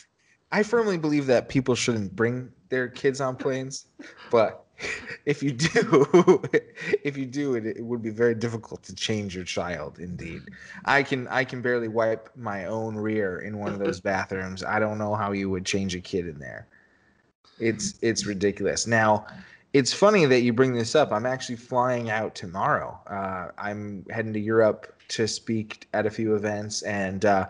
I, 0.50 0.60
I 0.60 0.62
firmly 0.62 0.98
believe 0.98 1.26
that 1.26 1.48
people 1.48 1.74
shouldn't 1.74 2.14
bring 2.14 2.50
their 2.68 2.88
kids 2.88 3.20
on 3.20 3.36
planes, 3.36 3.86
but 4.30 4.63
if 5.26 5.42
you 5.42 5.52
do, 5.52 6.42
if 7.04 7.16
you 7.16 7.26
do 7.26 7.54
it, 7.54 7.66
it 7.66 7.82
would 7.82 8.02
be 8.02 8.10
very 8.10 8.34
difficult 8.34 8.82
to 8.84 8.94
change 8.94 9.34
your 9.34 9.44
child. 9.44 9.98
Indeed, 9.98 10.42
I 10.84 11.02
can 11.02 11.28
I 11.28 11.44
can 11.44 11.62
barely 11.62 11.88
wipe 11.88 12.30
my 12.36 12.66
own 12.66 12.96
rear 12.96 13.40
in 13.40 13.58
one 13.58 13.72
of 13.72 13.78
those 13.78 14.00
bathrooms. 14.12 14.62
I 14.62 14.78
don't 14.78 14.98
know 14.98 15.14
how 15.14 15.32
you 15.32 15.50
would 15.50 15.64
change 15.64 15.94
a 15.94 16.00
kid 16.00 16.26
in 16.26 16.38
there. 16.38 16.66
It's 17.58 17.98
it's 18.02 18.26
ridiculous. 18.26 18.86
Now, 18.86 19.26
it's 19.72 19.92
funny 19.92 20.26
that 20.26 20.40
you 20.42 20.52
bring 20.52 20.74
this 20.74 20.94
up. 20.94 21.12
I'm 21.12 21.26
actually 21.26 21.56
flying 21.56 22.10
out 22.10 22.34
tomorrow. 22.34 22.98
Uh, 23.06 23.48
I'm 23.58 24.04
heading 24.10 24.32
to 24.32 24.40
Europe 24.40 24.94
to 25.08 25.28
speak 25.28 25.88
at 25.92 26.06
a 26.06 26.10
few 26.10 26.34
events, 26.34 26.82
and 26.82 27.24
uh, 27.24 27.46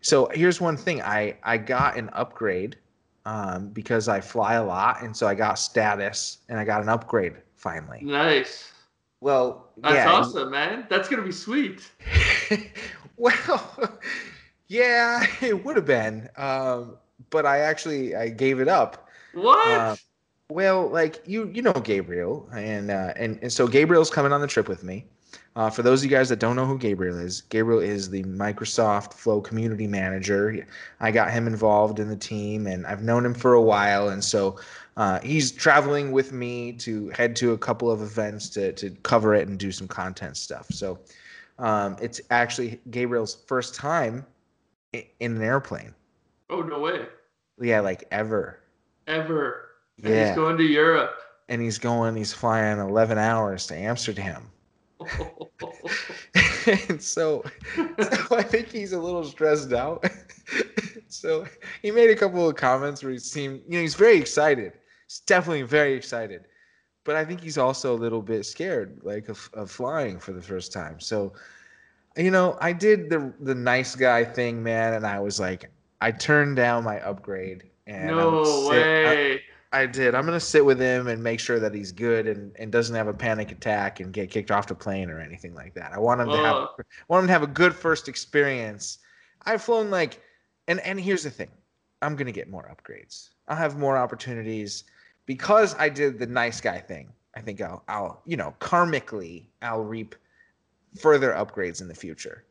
so 0.00 0.28
here's 0.34 0.60
one 0.60 0.76
thing. 0.76 1.02
I 1.02 1.36
I 1.42 1.58
got 1.58 1.96
an 1.96 2.10
upgrade 2.12 2.76
um, 3.24 3.68
because 3.68 4.08
I 4.08 4.20
fly 4.20 4.54
a 4.54 4.64
lot, 4.64 5.02
and 5.02 5.16
so 5.16 5.26
I 5.26 5.34
got 5.34 5.58
status, 5.58 6.38
and 6.48 6.58
I 6.58 6.64
got 6.64 6.82
an 6.82 6.88
upgrade 6.88 7.34
finally. 7.54 8.00
Nice. 8.02 8.72
Well, 9.20 9.68
That's 9.78 9.94
yeah, 9.94 10.12
awesome, 10.12 10.50
man. 10.50 10.86
That's 10.90 11.08
gonna 11.08 11.22
be 11.22 11.32
sweet. 11.32 11.88
well, 13.16 13.98
yeah, 14.68 15.24
it 15.40 15.64
would 15.64 15.76
have 15.76 15.86
been, 15.86 16.28
um, 16.36 16.96
but 17.30 17.46
I 17.46 17.58
actually 17.60 18.16
I 18.16 18.28
gave 18.28 18.58
it 18.60 18.68
up. 18.68 19.08
What? 19.34 19.68
Uh, 19.68 19.96
Well, 20.50 20.88
like 20.88 21.22
you, 21.24 21.50
you 21.54 21.62
know 21.62 21.72
Gabriel, 21.72 22.48
and 22.52 22.90
uh, 22.90 23.14
and 23.16 23.38
and 23.42 23.52
so 23.52 23.66
Gabriel's 23.66 24.10
coming 24.10 24.32
on 24.32 24.40
the 24.40 24.46
trip 24.46 24.68
with 24.68 24.82
me. 24.82 25.06
Uh, 25.54 25.68
for 25.68 25.82
those 25.82 26.00
of 26.02 26.10
you 26.10 26.16
guys 26.16 26.30
that 26.30 26.38
don't 26.38 26.56
know 26.56 26.64
who 26.64 26.78
Gabriel 26.78 27.18
is, 27.18 27.42
Gabriel 27.42 27.80
is 27.80 28.08
the 28.08 28.22
Microsoft 28.24 29.12
Flow 29.12 29.40
community 29.40 29.86
manager. 29.86 30.66
I 31.00 31.10
got 31.10 31.30
him 31.30 31.46
involved 31.46 31.98
in 31.98 32.08
the 32.08 32.16
team, 32.16 32.66
and 32.66 32.86
I've 32.86 33.02
known 33.02 33.26
him 33.26 33.34
for 33.34 33.52
a 33.52 33.60
while, 33.60 34.08
and 34.08 34.24
so 34.24 34.58
uh, 34.96 35.20
he's 35.20 35.52
traveling 35.52 36.10
with 36.10 36.32
me 36.32 36.72
to 36.74 37.10
head 37.10 37.36
to 37.36 37.52
a 37.52 37.58
couple 37.58 37.90
of 37.90 38.00
events 38.00 38.48
to 38.50 38.72
to 38.72 38.90
cover 39.02 39.34
it 39.34 39.46
and 39.48 39.58
do 39.58 39.70
some 39.72 39.86
content 39.88 40.38
stuff. 40.38 40.68
So 40.70 40.98
um, 41.58 41.96
it's 42.00 42.20
actually 42.30 42.80
Gabriel's 42.90 43.36
first 43.46 43.74
time 43.74 44.24
in 44.92 45.36
an 45.36 45.42
airplane. 45.42 45.94
oh 46.50 46.62
no 46.62 46.78
way. 46.80 47.06
Yeah, 47.60 47.80
like 47.80 48.04
ever. 48.10 48.60
Ever. 49.06 49.68
And 50.02 50.14
Yeah. 50.14 50.26
he's 50.28 50.34
going 50.36 50.56
to 50.56 50.64
Europe. 50.64 51.14
and 51.48 51.60
he's 51.60 51.78
going 51.78 52.16
he's 52.16 52.32
flying 52.32 52.78
11 52.78 53.18
hours 53.18 53.66
to 53.66 53.74
amsterdam 53.76 54.50
and 56.88 57.02
so, 57.02 57.42
so 57.76 58.36
i 58.36 58.42
think 58.42 58.68
he's 58.68 58.92
a 58.92 58.98
little 58.98 59.24
stressed 59.24 59.72
out. 59.72 60.04
So 61.08 61.44
he 61.82 61.90
made 61.90 62.08
a 62.08 62.16
couple 62.16 62.48
of 62.48 62.56
comments 62.56 63.02
where 63.02 63.12
he 63.12 63.18
seemed 63.18 63.60
you 63.68 63.74
know 63.76 63.82
he's 63.82 63.94
very 63.94 64.16
excited. 64.16 64.72
He's 65.06 65.20
definitely 65.20 65.62
very 65.62 65.92
excited. 65.92 66.46
But 67.04 67.16
i 67.16 67.24
think 67.24 67.40
he's 67.42 67.58
also 67.58 67.94
a 67.94 67.98
little 68.00 68.22
bit 68.22 68.46
scared 68.46 69.00
like 69.02 69.28
of, 69.28 69.50
of 69.52 69.70
flying 69.70 70.18
for 70.18 70.32
the 70.32 70.40
first 70.40 70.72
time. 70.72 70.98
So 71.00 71.34
you 72.16 72.30
know 72.30 72.56
i 72.60 72.72
did 72.72 73.08
the 73.10 73.32
the 73.40 73.54
nice 73.54 73.94
guy 73.94 74.24
thing 74.24 74.62
man 74.62 74.94
and 74.94 75.06
i 75.06 75.18
was 75.18 75.40
like 75.40 75.70
i 76.00 76.10
turned 76.10 76.56
down 76.56 76.84
my 76.84 77.00
upgrade 77.00 77.64
and 77.86 78.08
no 78.08 78.44
sit- 78.44 78.86
I- 79.06 79.14
way. 79.14 79.34
I 79.34 79.40
did. 79.86 80.14
I'm 80.14 80.26
gonna 80.26 80.38
sit 80.38 80.64
with 80.64 80.78
him 80.78 81.08
and 81.08 81.22
make 81.22 81.40
sure 81.40 81.58
that 81.58 81.74
he's 81.74 81.92
good 81.92 82.26
and, 82.26 82.54
and 82.58 82.70
doesn't 82.70 82.94
have 82.94 83.08
a 83.08 83.14
panic 83.14 83.50
attack 83.50 84.00
and 84.00 84.12
get 84.12 84.30
kicked 84.30 84.50
off 84.50 84.66
the 84.66 84.74
plane 84.74 85.10
or 85.10 85.18
anything 85.18 85.54
like 85.54 85.74
that. 85.74 85.92
I 85.92 85.98
want 85.98 86.20
him 86.20 86.28
to 86.28 86.36
have 86.36 86.56
I 86.78 86.82
want 87.08 87.22
him 87.22 87.26
to 87.28 87.32
have 87.32 87.42
a 87.42 87.48
good 87.48 87.74
first 87.74 88.08
experience. 88.08 88.98
I've 89.46 89.62
flown 89.62 89.90
like 89.90 90.20
and 90.68 90.80
and 90.80 91.00
here's 91.00 91.22
the 91.22 91.30
thing. 91.30 91.50
I'm 92.02 92.16
gonna 92.16 92.32
get 92.32 92.50
more 92.50 92.70
upgrades. 92.70 93.30
I'll 93.48 93.56
have 93.56 93.78
more 93.78 93.96
opportunities 93.96 94.84
because 95.26 95.74
I 95.78 95.88
did 95.88 96.18
the 96.18 96.26
nice 96.26 96.60
guy 96.60 96.78
thing. 96.78 97.10
I 97.34 97.40
think 97.40 97.60
I'll 97.62 97.82
I'll 97.88 98.22
you 98.26 98.36
know 98.36 98.54
karmically 98.60 99.46
I'll 99.62 99.84
reap 99.84 100.14
further 101.00 101.32
upgrades 101.32 101.80
in 101.80 101.88
the 101.88 101.94
future. 101.94 102.44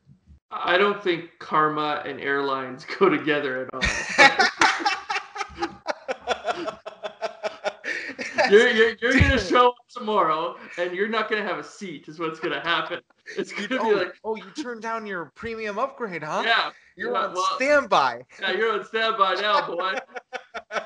I 0.51 0.77
don't 0.77 1.01
think 1.01 1.29
karma 1.39 2.01
and 2.05 2.19
airlines 2.19 2.85
go 2.99 3.09
together 3.09 3.69
at 3.71 3.73
all. 3.73 4.47
you're, 8.51 8.69
you're, 8.69 8.95
you're 9.01 9.19
gonna 9.19 9.39
show 9.39 9.69
up 9.69 9.75
tomorrow 9.89 10.55
and 10.77 10.93
you're 10.93 11.07
not 11.07 11.29
gonna 11.29 11.43
have 11.43 11.57
a 11.57 11.63
seat 11.63 12.07
is 12.07 12.19
what's 12.19 12.39
gonna 12.39 12.59
happen. 12.59 12.99
It's 13.37 13.51
gonna 13.51 13.81
oh, 13.81 13.89
be 13.89 13.95
like 13.95 14.13
oh, 14.23 14.35
you 14.35 14.49
turned 14.61 14.81
down 14.81 15.05
your 15.05 15.31
premium 15.35 15.79
upgrade, 15.79 16.23
huh? 16.23 16.43
yeah, 16.45 16.71
You're 16.95 17.13
yeah, 17.13 17.19
on 17.19 17.33
well- 17.33 17.55
standby. 17.55 18.21
yeah, 18.41 18.51
you're 18.51 18.73
on 18.73 18.85
standby 18.85 19.35
now, 19.35 19.67
boy. 19.67 19.93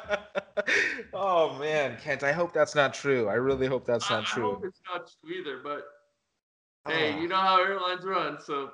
oh 1.14 1.58
man, 1.58 1.98
Kent, 2.02 2.24
I 2.24 2.32
hope 2.32 2.54
that's 2.54 2.76
not 2.76 2.94
true. 2.94 3.28
I 3.28 3.34
really 3.36 3.68
hope 3.68 3.86
that's 3.86 4.10
I, 4.10 4.16
not 4.16 4.24
I 4.24 4.28
true. 4.28 4.52
hope 4.52 4.66
it's 4.66 4.82
not 4.92 5.10
true 5.22 5.36
either, 5.36 5.60
but 5.64 5.86
hey, 6.88 7.14
Ah, 7.14 7.20
you 7.20 7.28
know 7.28 7.36
how 7.36 7.60
airlines 7.62 8.04
run, 8.04 8.38
so 8.42 8.72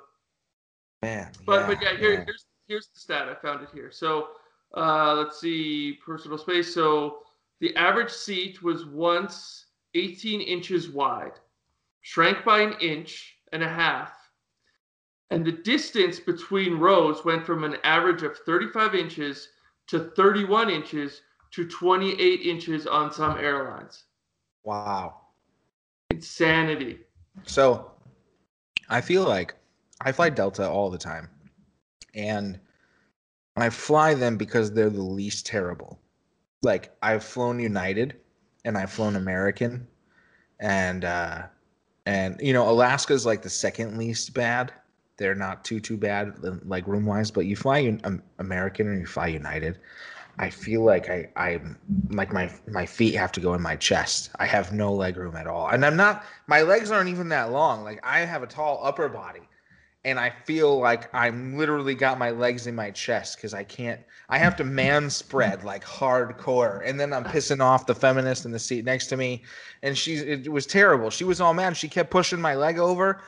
man. 1.02 1.30
But 1.46 1.66
but 1.66 1.82
yeah, 1.82 1.96
here, 1.96 2.18
man. 2.18 2.26
here's 2.26 2.46
here's 2.68 2.88
the 2.88 3.00
stat. 3.00 3.28
I 3.28 3.34
found 3.34 3.62
it 3.62 3.68
here. 3.72 3.90
So 3.90 4.28
uh, 4.76 5.14
let's 5.14 5.40
see, 5.40 5.98
personal 6.04 6.38
space. 6.38 6.72
So 6.74 7.18
the 7.62 7.74
average 7.76 8.10
seat 8.10 8.60
was 8.60 8.86
once 8.86 9.66
18 9.94 10.40
inches 10.40 10.90
wide, 10.90 11.38
shrank 12.00 12.44
by 12.44 12.60
an 12.60 12.74
inch 12.80 13.36
and 13.52 13.62
a 13.62 13.68
half, 13.68 14.12
and 15.30 15.44
the 15.44 15.52
distance 15.52 16.18
between 16.18 16.74
rows 16.74 17.24
went 17.24 17.46
from 17.46 17.62
an 17.62 17.76
average 17.84 18.24
of 18.24 18.36
35 18.38 18.96
inches 18.96 19.50
to 19.86 20.10
31 20.16 20.70
inches 20.70 21.22
to 21.52 21.68
28 21.68 22.40
inches 22.40 22.88
on 22.88 23.12
some 23.12 23.38
airlines. 23.38 24.06
Wow. 24.64 25.20
Insanity. 26.10 26.98
So 27.44 27.92
I 28.88 29.00
feel 29.00 29.22
like 29.22 29.54
I 30.00 30.10
fly 30.10 30.30
Delta 30.30 30.68
all 30.68 30.90
the 30.90 30.98
time. 30.98 31.30
And 32.12 32.58
I 33.56 33.70
fly 33.70 34.14
them 34.14 34.36
because 34.36 34.72
they're 34.72 34.90
the 34.90 35.00
least 35.00 35.46
terrible. 35.46 36.01
Like 36.62 36.94
I've 37.02 37.24
flown 37.24 37.58
United 37.58 38.16
and 38.64 38.78
I've 38.78 38.92
flown 38.92 39.16
American 39.16 39.86
and 40.60 41.04
uh 41.04 41.42
and 42.06 42.36
you 42.40 42.52
know 42.52 42.68
Alaska's 42.70 43.26
like 43.26 43.42
the 43.42 43.50
second 43.50 43.98
least 43.98 44.34
bad. 44.34 44.72
They're 45.16 45.34
not 45.34 45.64
too 45.64 45.80
too 45.80 45.96
bad 45.96 46.34
like 46.64 46.86
room 46.86 47.04
wise, 47.06 47.30
but 47.30 47.46
you 47.46 47.56
fly 47.56 47.98
um, 48.04 48.22
American 48.38 48.88
or 48.88 48.94
you 48.94 49.06
fly 49.06 49.28
United. 49.28 49.78
I 50.38 50.50
feel 50.50 50.82
like 50.82 51.10
I 51.10 51.28
I'm 51.36 51.78
like 52.10 52.32
my 52.32 52.50
my 52.68 52.86
feet 52.86 53.14
have 53.16 53.32
to 53.32 53.40
go 53.40 53.54
in 53.54 53.62
my 53.62 53.76
chest. 53.76 54.30
I 54.38 54.46
have 54.46 54.72
no 54.72 54.92
leg 54.92 55.16
room 55.16 55.36
at 55.36 55.46
all. 55.46 55.68
And 55.68 55.84
I'm 55.84 55.96
not 55.96 56.24
my 56.46 56.62
legs 56.62 56.90
aren't 56.90 57.10
even 57.10 57.28
that 57.30 57.52
long. 57.52 57.84
Like 57.84 58.00
I 58.02 58.20
have 58.20 58.42
a 58.42 58.46
tall 58.46 58.80
upper 58.82 59.08
body. 59.08 59.42
And 60.04 60.18
I 60.18 60.30
feel 60.30 60.78
like 60.80 61.12
I'm 61.14 61.56
literally 61.56 61.94
got 61.94 62.18
my 62.18 62.30
legs 62.30 62.66
in 62.66 62.74
my 62.74 62.90
chest 62.90 63.36
because 63.36 63.54
I 63.54 63.62
can't. 63.62 64.00
I 64.28 64.38
have 64.38 64.56
to 64.56 64.64
man 64.64 65.10
spread 65.10 65.62
like 65.62 65.84
hardcore, 65.84 66.82
and 66.84 66.98
then 66.98 67.12
I'm 67.12 67.24
pissing 67.24 67.60
off 67.60 67.86
the 67.86 67.94
feminist 67.94 68.44
in 68.44 68.50
the 68.50 68.58
seat 68.58 68.84
next 68.84 69.06
to 69.08 69.16
me, 69.16 69.42
and 69.82 69.96
she 69.96 70.14
it 70.14 70.50
was 70.50 70.66
terrible. 70.66 71.10
She 71.10 71.24
was 71.24 71.40
all 71.40 71.54
mad. 71.54 71.76
She 71.76 71.88
kept 71.88 72.10
pushing 72.10 72.40
my 72.40 72.54
leg 72.54 72.78
over. 72.78 73.20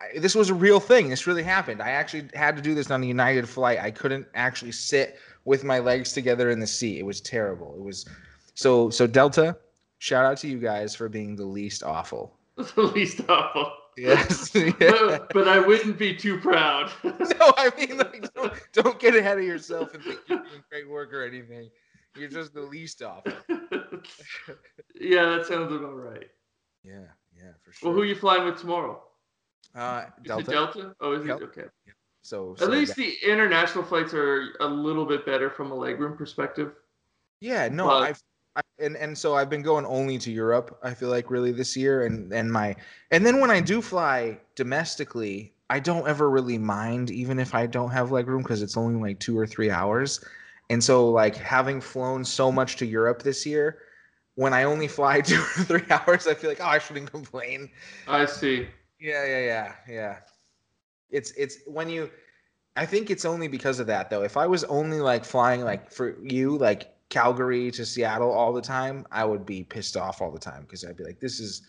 I, 0.00 0.18
this 0.18 0.34
was 0.34 0.50
a 0.50 0.54
real 0.54 0.78
thing. 0.78 1.08
This 1.08 1.26
really 1.26 1.42
happened. 1.42 1.82
I 1.82 1.90
actually 1.90 2.28
had 2.34 2.54
to 2.56 2.62
do 2.62 2.74
this 2.74 2.90
on 2.90 3.02
a 3.02 3.06
United 3.06 3.48
flight. 3.48 3.78
I 3.80 3.90
couldn't 3.90 4.26
actually 4.34 4.72
sit 4.72 5.18
with 5.44 5.64
my 5.64 5.78
legs 5.80 6.12
together 6.12 6.50
in 6.50 6.60
the 6.60 6.66
seat. 6.66 6.98
It 6.98 7.04
was 7.04 7.20
terrible. 7.20 7.74
It 7.76 7.82
was 7.82 8.06
so 8.54 8.90
so 8.90 9.06
Delta. 9.06 9.56
Shout 9.98 10.26
out 10.26 10.36
to 10.38 10.48
you 10.48 10.58
guys 10.58 10.94
for 10.94 11.08
being 11.08 11.34
the 11.34 11.46
least 11.46 11.82
awful. 11.82 12.36
the 12.56 12.82
least 12.82 13.22
awful. 13.28 13.72
Yes. 13.96 14.50
but, 14.78 15.32
but 15.32 15.48
I 15.48 15.58
wouldn't 15.58 15.98
be 15.98 16.14
too 16.14 16.38
proud. 16.38 16.90
no, 17.04 17.14
I 17.56 17.70
mean, 17.78 17.96
like, 17.98 18.32
don't, 18.34 18.52
don't 18.72 18.98
get 18.98 19.16
ahead 19.16 19.38
of 19.38 19.44
yourself 19.44 19.94
and 19.94 20.02
think 20.02 20.20
you're 20.28 20.38
doing 20.38 20.62
great 20.70 20.88
work 20.88 21.12
or 21.12 21.24
anything. 21.24 21.70
You're 22.16 22.28
just 22.28 22.54
the 22.54 22.62
least 22.62 23.02
off. 23.02 23.24
yeah, 23.48 25.24
that 25.24 25.46
sounds 25.46 25.72
about 25.72 25.94
right. 25.96 26.28
Yeah, 26.84 27.00
yeah, 27.36 27.50
for 27.62 27.72
sure. 27.72 27.88
Well, 27.88 27.96
who 27.96 28.02
are 28.02 28.06
you 28.06 28.14
flying 28.14 28.44
with 28.44 28.58
tomorrow? 28.58 29.02
Uh, 29.74 30.04
Is 30.18 30.24
Delta. 30.24 30.50
it 30.50 30.54
Delta? 30.54 30.94
Oh, 31.00 31.12
is 31.12 31.26
it 31.26 31.30
okay? 31.30 31.64
So, 32.22 32.52
At 32.52 32.58
so 32.60 32.66
least 32.66 32.96
that- 32.96 33.02
the 33.02 33.30
international 33.30 33.84
flights 33.84 34.14
are 34.14 34.54
a 34.60 34.66
little 34.66 35.04
bit 35.04 35.26
better 35.26 35.50
from 35.50 35.72
a 35.72 35.74
legroom 35.74 36.16
perspective. 36.16 36.72
yeah, 37.40 37.68
no, 37.68 37.86
but- 37.86 38.02
I've. 38.02 38.22
And 38.78 38.96
and 38.96 39.16
so 39.16 39.34
I've 39.34 39.48
been 39.48 39.62
going 39.62 39.86
only 39.86 40.18
to 40.18 40.30
Europe. 40.30 40.78
I 40.82 40.92
feel 40.94 41.08
like 41.08 41.30
really 41.30 41.52
this 41.52 41.76
year, 41.76 42.04
and 42.04 42.32
and 42.32 42.52
my 42.52 42.76
and 43.10 43.24
then 43.24 43.40
when 43.40 43.50
I 43.50 43.60
do 43.60 43.80
fly 43.80 44.38
domestically, 44.54 45.52
I 45.70 45.80
don't 45.80 46.06
ever 46.06 46.28
really 46.28 46.58
mind, 46.58 47.10
even 47.10 47.38
if 47.38 47.54
I 47.54 47.66
don't 47.66 47.90
have 47.90 48.10
legroom, 48.10 48.42
because 48.42 48.62
it's 48.62 48.76
only 48.76 49.00
like 49.00 49.18
two 49.18 49.38
or 49.38 49.46
three 49.46 49.70
hours. 49.70 50.22
And 50.68 50.82
so 50.82 51.08
like 51.08 51.36
having 51.36 51.80
flown 51.80 52.24
so 52.24 52.52
much 52.52 52.76
to 52.76 52.86
Europe 52.86 53.22
this 53.22 53.46
year, 53.46 53.78
when 54.34 54.52
I 54.52 54.64
only 54.64 54.88
fly 54.88 55.20
two 55.22 55.40
or 55.40 55.64
three 55.64 55.84
hours, 55.90 56.26
I 56.26 56.34
feel 56.34 56.50
like 56.50 56.60
oh 56.60 56.66
I 56.66 56.78
shouldn't 56.78 57.10
complain. 57.10 57.70
I 58.06 58.26
see. 58.26 58.66
Yeah, 59.00 59.24
yeah, 59.26 59.40
yeah, 59.40 59.72
yeah. 59.88 60.16
It's 61.10 61.30
it's 61.32 61.58
when 61.66 61.88
you 61.88 62.10
I 62.76 62.84
think 62.84 63.10
it's 63.10 63.24
only 63.24 63.48
because 63.48 63.80
of 63.80 63.86
that 63.86 64.10
though. 64.10 64.22
If 64.22 64.36
I 64.36 64.46
was 64.46 64.64
only 64.64 65.00
like 65.00 65.24
flying 65.24 65.62
like 65.62 65.90
for 65.90 66.16
you 66.22 66.58
like 66.58 66.92
Calgary 67.08 67.70
to 67.72 67.86
Seattle 67.86 68.30
all 68.32 68.52
the 68.52 68.60
time, 68.62 69.06
I 69.12 69.24
would 69.24 69.46
be 69.46 69.64
pissed 69.64 69.96
off 69.96 70.20
all 70.20 70.30
the 70.30 70.38
time 70.38 70.62
because 70.62 70.84
I'd 70.84 70.96
be 70.96 71.04
like 71.04 71.20
this 71.20 71.38
is 71.40 71.62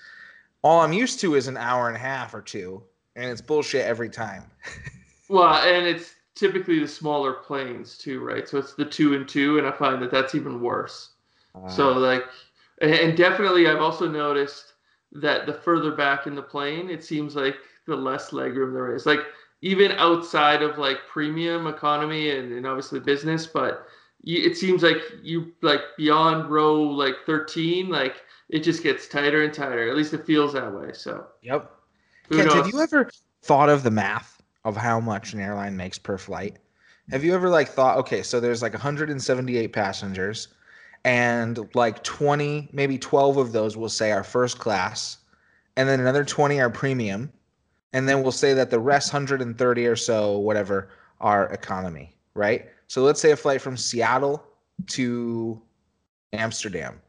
all 0.63 0.81
I'm 0.81 0.93
used 0.93 1.19
to 1.21 1.35
is 1.35 1.47
an 1.47 1.57
hour 1.57 1.87
and 1.87 1.95
a 1.95 1.99
half 1.99 2.33
or 2.33 2.41
two 2.41 2.83
and 3.15 3.25
it's 3.25 3.41
bullshit 3.41 3.85
every 3.85 4.09
time. 4.09 4.43
Well, 5.29 5.55
and 5.55 5.85
it's 5.85 6.15
typically 6.35 6.79
the 6.79 6.87
smaller 6.87 7.33
planes 7.33 7.97
too, 7.97 8.21
right? 8.23 8.47
So 8.47 8.59
it's 8.59 8.75
the 8.75 8.85
two 8.85 9.13
and 9.13 9.27
two, 9.27 9.57
and 9.57 9.67
I 9.67 9.73
find 9.73 10.01
that 10.01 10.09
that's 10.09 10.35
even 10.35 10.61
worse. 10.61 11.09
So 11.67 11.89
Uh, 11.91 11.99
like, 11.99 12.23
and- 12.79 12.93
and 12.93 13.17
definitely, 13.17 13.67
I've 13.67 13.81
also 13.81 14.07
noticed 14.07 14.75
that 15.11 15.45
the 15.45 15.51
further 15.53 15.91
back 15.91 16.27
in 16.27 16.35
the 16.35 16.41
plane, 16.41 16.89
it 16.89 17.03
seems 17.03 17.35
like 17.35 17.57
the 17.87 17.95
less 17.97 18.31
legroom 18.31 18.71
there 18.71 18.95
is. 18.95 19.05
Like 19.05 19.19
even 19.61 19.91
outside 19.93 20.61
of 20.61 20.77
like 20.77 20.99
premium 21.09 21.67
economy 21.67 22.29
and, 22.31 22.53
and 22.53 22.65
obviously 22.65 23.01
business, 23.01 23.45
but 23.45 23.85
you, 24.23 24.49
it 24.49 24.57
seems 24.57 24.83
like 24.83 24.97
you 25.21 25.53
like 25.61 25.81
beyond 25.97 26.49
row 26.49 26.81
like 26.81 27.15
13, 27.25 27.89
like 27.89 28.23
it 28.49 28.59
just 28.59 28.83
gets 28.83 29.07
tighter 29.07 29.43
and 29.43 29.53
tighter. 29.53 29.89
At 29.89 29.95
least 29.95 30.13
it 30.13 30.25
feels 30.25 30.53
that 30.53 30.73
way. 30.73 30.91
So 30.93 31.27
Yep. 31.41 31.71
Kent, 32.31 32.51
have 32.51 32.67
you 32.67 32.79
ever 32.81 33.09
thought 33.43 33.69
of 33.69 33.83
the 33.83 33.91
math 33.91 34.41
of 34.65 34.75
how 34.75 34.99
much 34.99 35.33
an 35.33 35.39
airline 35.39 35.77
makes 35.77 35.97
per 35.97 36.17
flight? 36.17 36.57
Have 37.09 37.23
you 37.23 37.33
ever 37.33 37.47
like 37.47 37.69
thought, 37.69 37.97
okay, 37.99 38.21
so 38.21 38.41
there's 38.41 38.61
like 38.61 38.73
178 38.73 39.71
passengers, 39.71 40.49
and 41.05 41.73
like 41.73 42.03
20, 42.03 42.69
maybe 42.73 42.97
12 42.97 43.37
of 43.37 43.53
those 43.53 43.77
will 43.77 43.87
say 43.87 44.11
are 44.11 44.25
first 44.25 44.59
class, 44.59 45.19
and 45.77 45.87
then 45.87 46.01
another 46.01 46.25
20 46.25 46.59
are 46.59 46.69
premium, 46.69 47.31
and 47.93 48.09
then 48.09 48.21
we'll 48.21 48.33
say 48.33 48.53
that 48.53 48.69
the 48.69 48.79
rest 48.79 49.13
130 49.13 49.87
or 49.87 49.95
so, 49.95 50.37
whatever, 50.37 50.89
are 51.21 51.47
economy, 51.53 52.13
right? 52.33 52.65
So 52.87 53.03
let's 53.03 53.21
say 53.21 53.31
a 53.31 53.35
flight 53.35 53.61
from 53.61 53.77
Seattle 53.77 54.43
to 54.87 55.61
Amsterdam, 56.33 57.01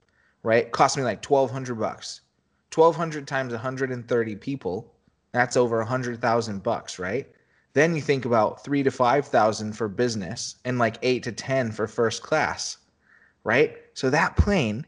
right? 0.43 0.71
Cost 0.73 0.97
me 0.97 1.03
like 1.03 1.25
1200 1.25 1.75
bucks. 1.77 2.21
1200 2.75 3.27
times 3.27 3.53
130 3.53 4.37
people, 4.37 4.93
that's 5.33 5.57
over 5.57 5.79
100,000 5.79 6.63
bucks, 6.63 6.99
right? 6.99 7.27
Then 7.73 7.95
you 7.95 8.03
think 8.03 8.25
about 8.25 8.65
3 8.65 8.83
to 8.83 8.91
5,000 8.91 9.73
for 9.73 9.89
business 9.89 10.57
and 10.65 10.79
like 10.79 10.97
8 11.03 11.23
to 11.23 11.33
10 11.33 11.73
for 11.73 11.87
first 11.87 12.23
class, 12.23 12.79
right? 13.45 13.77
So 13.95 14.11
that 14.11 14.37
plane, 14.37 14.85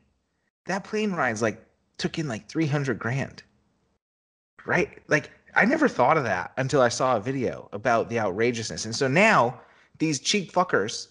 that 0.66 0.84
plane 0.84 1.12
ride's 1.12 1.42
like 1.42 1.64
took 1.98 2.18
in 2.18 2.28
like 2.28 2.48
300 2.48 2.98
grand. 2.98 3.42
Right? 4.66 4.98
Like 5.08 5.30
I 5.54 5.64
never 5.64 5.88
thought 5.88 6.18
of 6.18 6.24
that 6.24 6.52
until 6.56 6.80
I 6.80 6.88
saw 6.88 7.16
a 7.16 7.20
video 7.20 7.68
about 7.72 8.08
the 8.08 8.18
outrageousness. 8.18 8.84
And 8.84 8.94
so 8.94 9.08
now 9.08 9.60
these 10.00 10.18
cheap 10.18 10.50
fuckers 10.52 11.08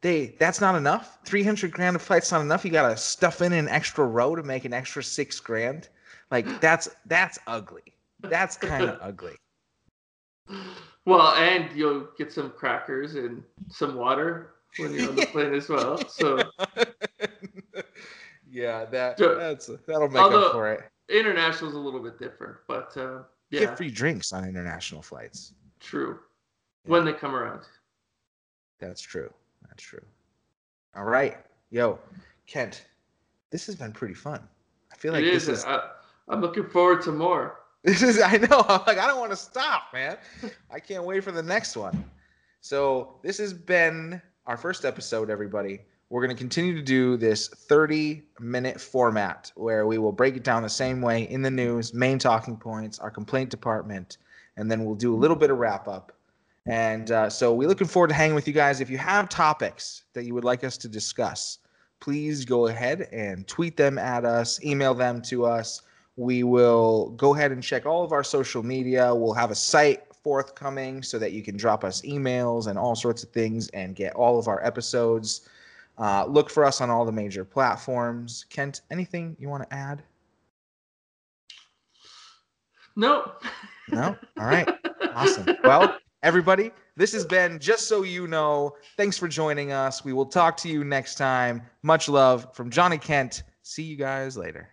they 0.00 0.34
that's 0.40 0.60
not 0.60 0.74
enough. 0.74 1.18
Three 1.24 1.44
hundred 1.44 1.70
grand 1.72 1.94
a 1.94 1.98
flight's 1.98 2.32
not 2.32 2.40
enough. 2.40 2.64
You 2.64 2.70
gotta 2.72 2.96
stuff 2.96 3.40
in 3.42 3.52
an 3.52 3.68
extra 3.68 4.04
row 4.04 4.34
to 4.34 4.42
make 4.42 4.64
an 4.64 4.72
extra 4.72 5.02
six 5.04 5.38
grand. 5.38 5.88
Like 6.32 6.60
that's 6.60 6.88
that's 7.06 7.38
ugly. 7.46 7.82
That's 8.20 8.56
kind 8.56 8.84
of 8.84 8.98
ugly. 9.02 9.36
Well, 11.04 11.34
and 11.34 11.70
you'll 11.76 12.08
get 12.18 12.32
some 12.32 12.50
crackers 12.50 13.14
and 13.14 13.42
some 13.68 13.94
water 13.94 14.54
when 14.78 14.92
you're 14.94 15.08
on 15.08 15.14
the 15.16 15.26
plane 15.32 15.54
as 15.54 15.68
well. 15.68 15.98
So 16.08 16.42
yeah, 18.50 18.84
that 18.86 19.18
So- 19.18 19.36
that's 19.36 19.66
that'll 19.86 20.08
make 20.08 20.20
up 20.22 20.52
for 20.52 20.72
it. 20.72 20.80
international's 21.08 21.74
a 21.74 21.78
little 21.78 22.00
bit 22.02 22.18
different, 22.18 22.56
but 22.66 22.96
uh, 22.96 23.22
yeah, 23.50 23.60
Get 23.60 23.76
free 23.76 23.90
drinks 23.90 24.32
on 24.32 24.44
international 24.48 25.02
flights. 25.02 25.54
true. 25.80 26.18
When 26.86 27.04
they 27.04 27.12
come 27.12 27.34
around. 27.36 27.60
That's 28.82 29.00
true. 29.00 29.32
That's 29.68 29.82
true. 29.82 30.02
All 30.94 31.04
right, 31.04 31.38
yo, 31.70 31.98
Kent, 32.46 32.84
this 33.50 33.66
has 33.66 33.76
been 33.76 33.92
pretty 33.92 34.14
fun. 34.14 34.40
I 34.92 34.96
feel 34.96 35.12
like 35.12 35.22
it 35.22 35.32
is. 35.32 35.46
this 35.46 35.60
is 35.60 35.64
I, 35.64 35.80
I'm 36.28 36.40
looking 36.40 36.68
forward 36.68 37.02
to 37.02 37.12
more. 37.12 37.58
This 37.84 38.00
is 38.00 38.20
I 38.22 38.36
know. 38.36 38.64
I'm 38.68 38.82
like 38.86 38.98
I 38.98 39.08
don't 39.08 39.18
want 39.18 39.32
to 39.32 39.36
stop, 39.36 39.92
man. 39.92 40.16
I 40.70 40.78
can't 40.78 41.02
wait 41.02 41.24
for 41.24 41.32
the 41.32 41.42
next 41.42 41.76
one. 41.76 42.04
So 42.60 43.18
this 43.22 43.38
has 43.38 43.52
been 43.52 44.22
our 44.46 44.56
first 44.56 44.84
episode, 44.84 45.30
everybody. 45.30 45.80
We're 46.08 46.24
going 46.24 46.36
to 46.36 46.38
continue 46.38 46.76
to 46.76 46.82
do 46.82 47.16
this 47.16 47.48
30 47.48 48.22
minute 48.38 48.80
format 48.80 49.50
where 49.56 49.84
we 49.88 49.98
will 49.98 50.12
break 50.12 50.36
it 50.36 50.44
down 50.44 50.62
the 50.62 50.68
same 50.68 51.02
way 51.02 51.28
in 51.28 51.42
the 51.42 51.50
news, 51.50 51.92
main 51.92 52.20
talking 52.20 52.56
points, 52.56 53.00
our 53.00 53.10
complaint 53.10 53.50
department, 53.50 54.18
and 54.56 54.70
then 54.70 54.84
we'll 54.84 54.94
do 54.94 55.12
a 55.12 55.16
little 55.16 55.36
bit 55.36 55.50
of 55.50 55.58
wrap 55.58 55.88
up. 55.88 56.12
And 56.66 57.10
uh, 57.10 57.28
so 57.28 57.52
we're 57.52 57.68
looking 57.68 57.88
forward 57.88 58.08
to 58.08 58.14
hanging 58.14 58.34
with 58.34 58.46
you 58.46 58.54
guys. 58.54 58.80
If 58.80 58.88
you 58.88 58.98
have 58.98 59.28
topics 59.28 60.04
that 60.14 60.24
you 60.24 60.34
would 60.34 60.44
like 60.44 60.62
us 60.64 60.76
to 60.78 60.88
discuss, 60.88 61.58
please 62.00 62.44
go 62.44 62.68
ahead 62.68 63.08
and 63.12 63.46
tweet 63.46 63.76
them 63.76 63.98
at 63.98 64.24
us, 64.24 64.62
email 64.64 64.94
them 64.94 65.20
to 65.22 65.44
us 65.44 65.82
we 66.16 66.42
will 66.42 67.10
go 67.10 67.34
ahead 67.34 67.52
and 67.52 67.62
check 67.62 67.86
all 67.86 68.04
of 68.04 68.12
our 68.12 68.24
social 68.24 68.62
media. 68.62 69.14
We'll 69.14 69.32
have 69.32 69.50
a 69.50 69.54
site 69.54 70.02
forthcoming 70.22 71.02
so 71.02 71.18
that 71.18 71.32
you 71.32 71.42
can 71.42 71.56
drop 71.56 71.84
us 71.84 72.02
emails 72.02 72.66
and 72.66 72.78
all 72.78 72.94
sorts 72.94 73.22
of 73.22 73.30
things 73.30 73.68
and 73.68 73.96
get 73.96 74.14
all 74.14 74.38
of 74.38 74.46
our 74.46 74.64
episodes. 74.64 75.48
Uh, 75.98 76.24
look 76.26 76.50
for 76.50 76.64
us 76.64 76.80
on 76.80 76.90
all 76.90 77.04
the 77.04 77.12
major 77.12 77.44
platforms. 77.44 78.46
Kent, 78.50 78.82
anything 78.90 79.36
you 79.38 79.48
want 79.48 79.68
to 79.68 79.74
add? 79.74 80.02
No. 82.94 83.32
No? 83.88 84.16
All 84.38 84.46
right. 84.46 84.68
Awesome. 85.14 85.46
Well, 85.64 85.96
everybody, 86.22 86.70
this 86.96 87.12
has 87.12 87.24
been 87.24 87.58
Just 87.58 87.88
So 87.88 88.02
You 88.02 88.26
Know. 88.26 88.76
Thanks 88.96 89.18
for 89.18 89.28
joining 89.28 89.72
us. 89.72 90.04
We 90.04 90.12
will 90.12 90.26
talk 90.26 90.56
to 90.58 90.68
you 90.68 90.84
next 90.84 91.16
time. 91.16 91.62
Much 91.82 92.08
love 92.08 92.54
from 92.54 92.70
Johnny 92.70 92.98
Kent. 92.98 93.42
See 93.62 93.82
you 93.82 93.96
guys 93.96 94.36
later. 94.36 94.71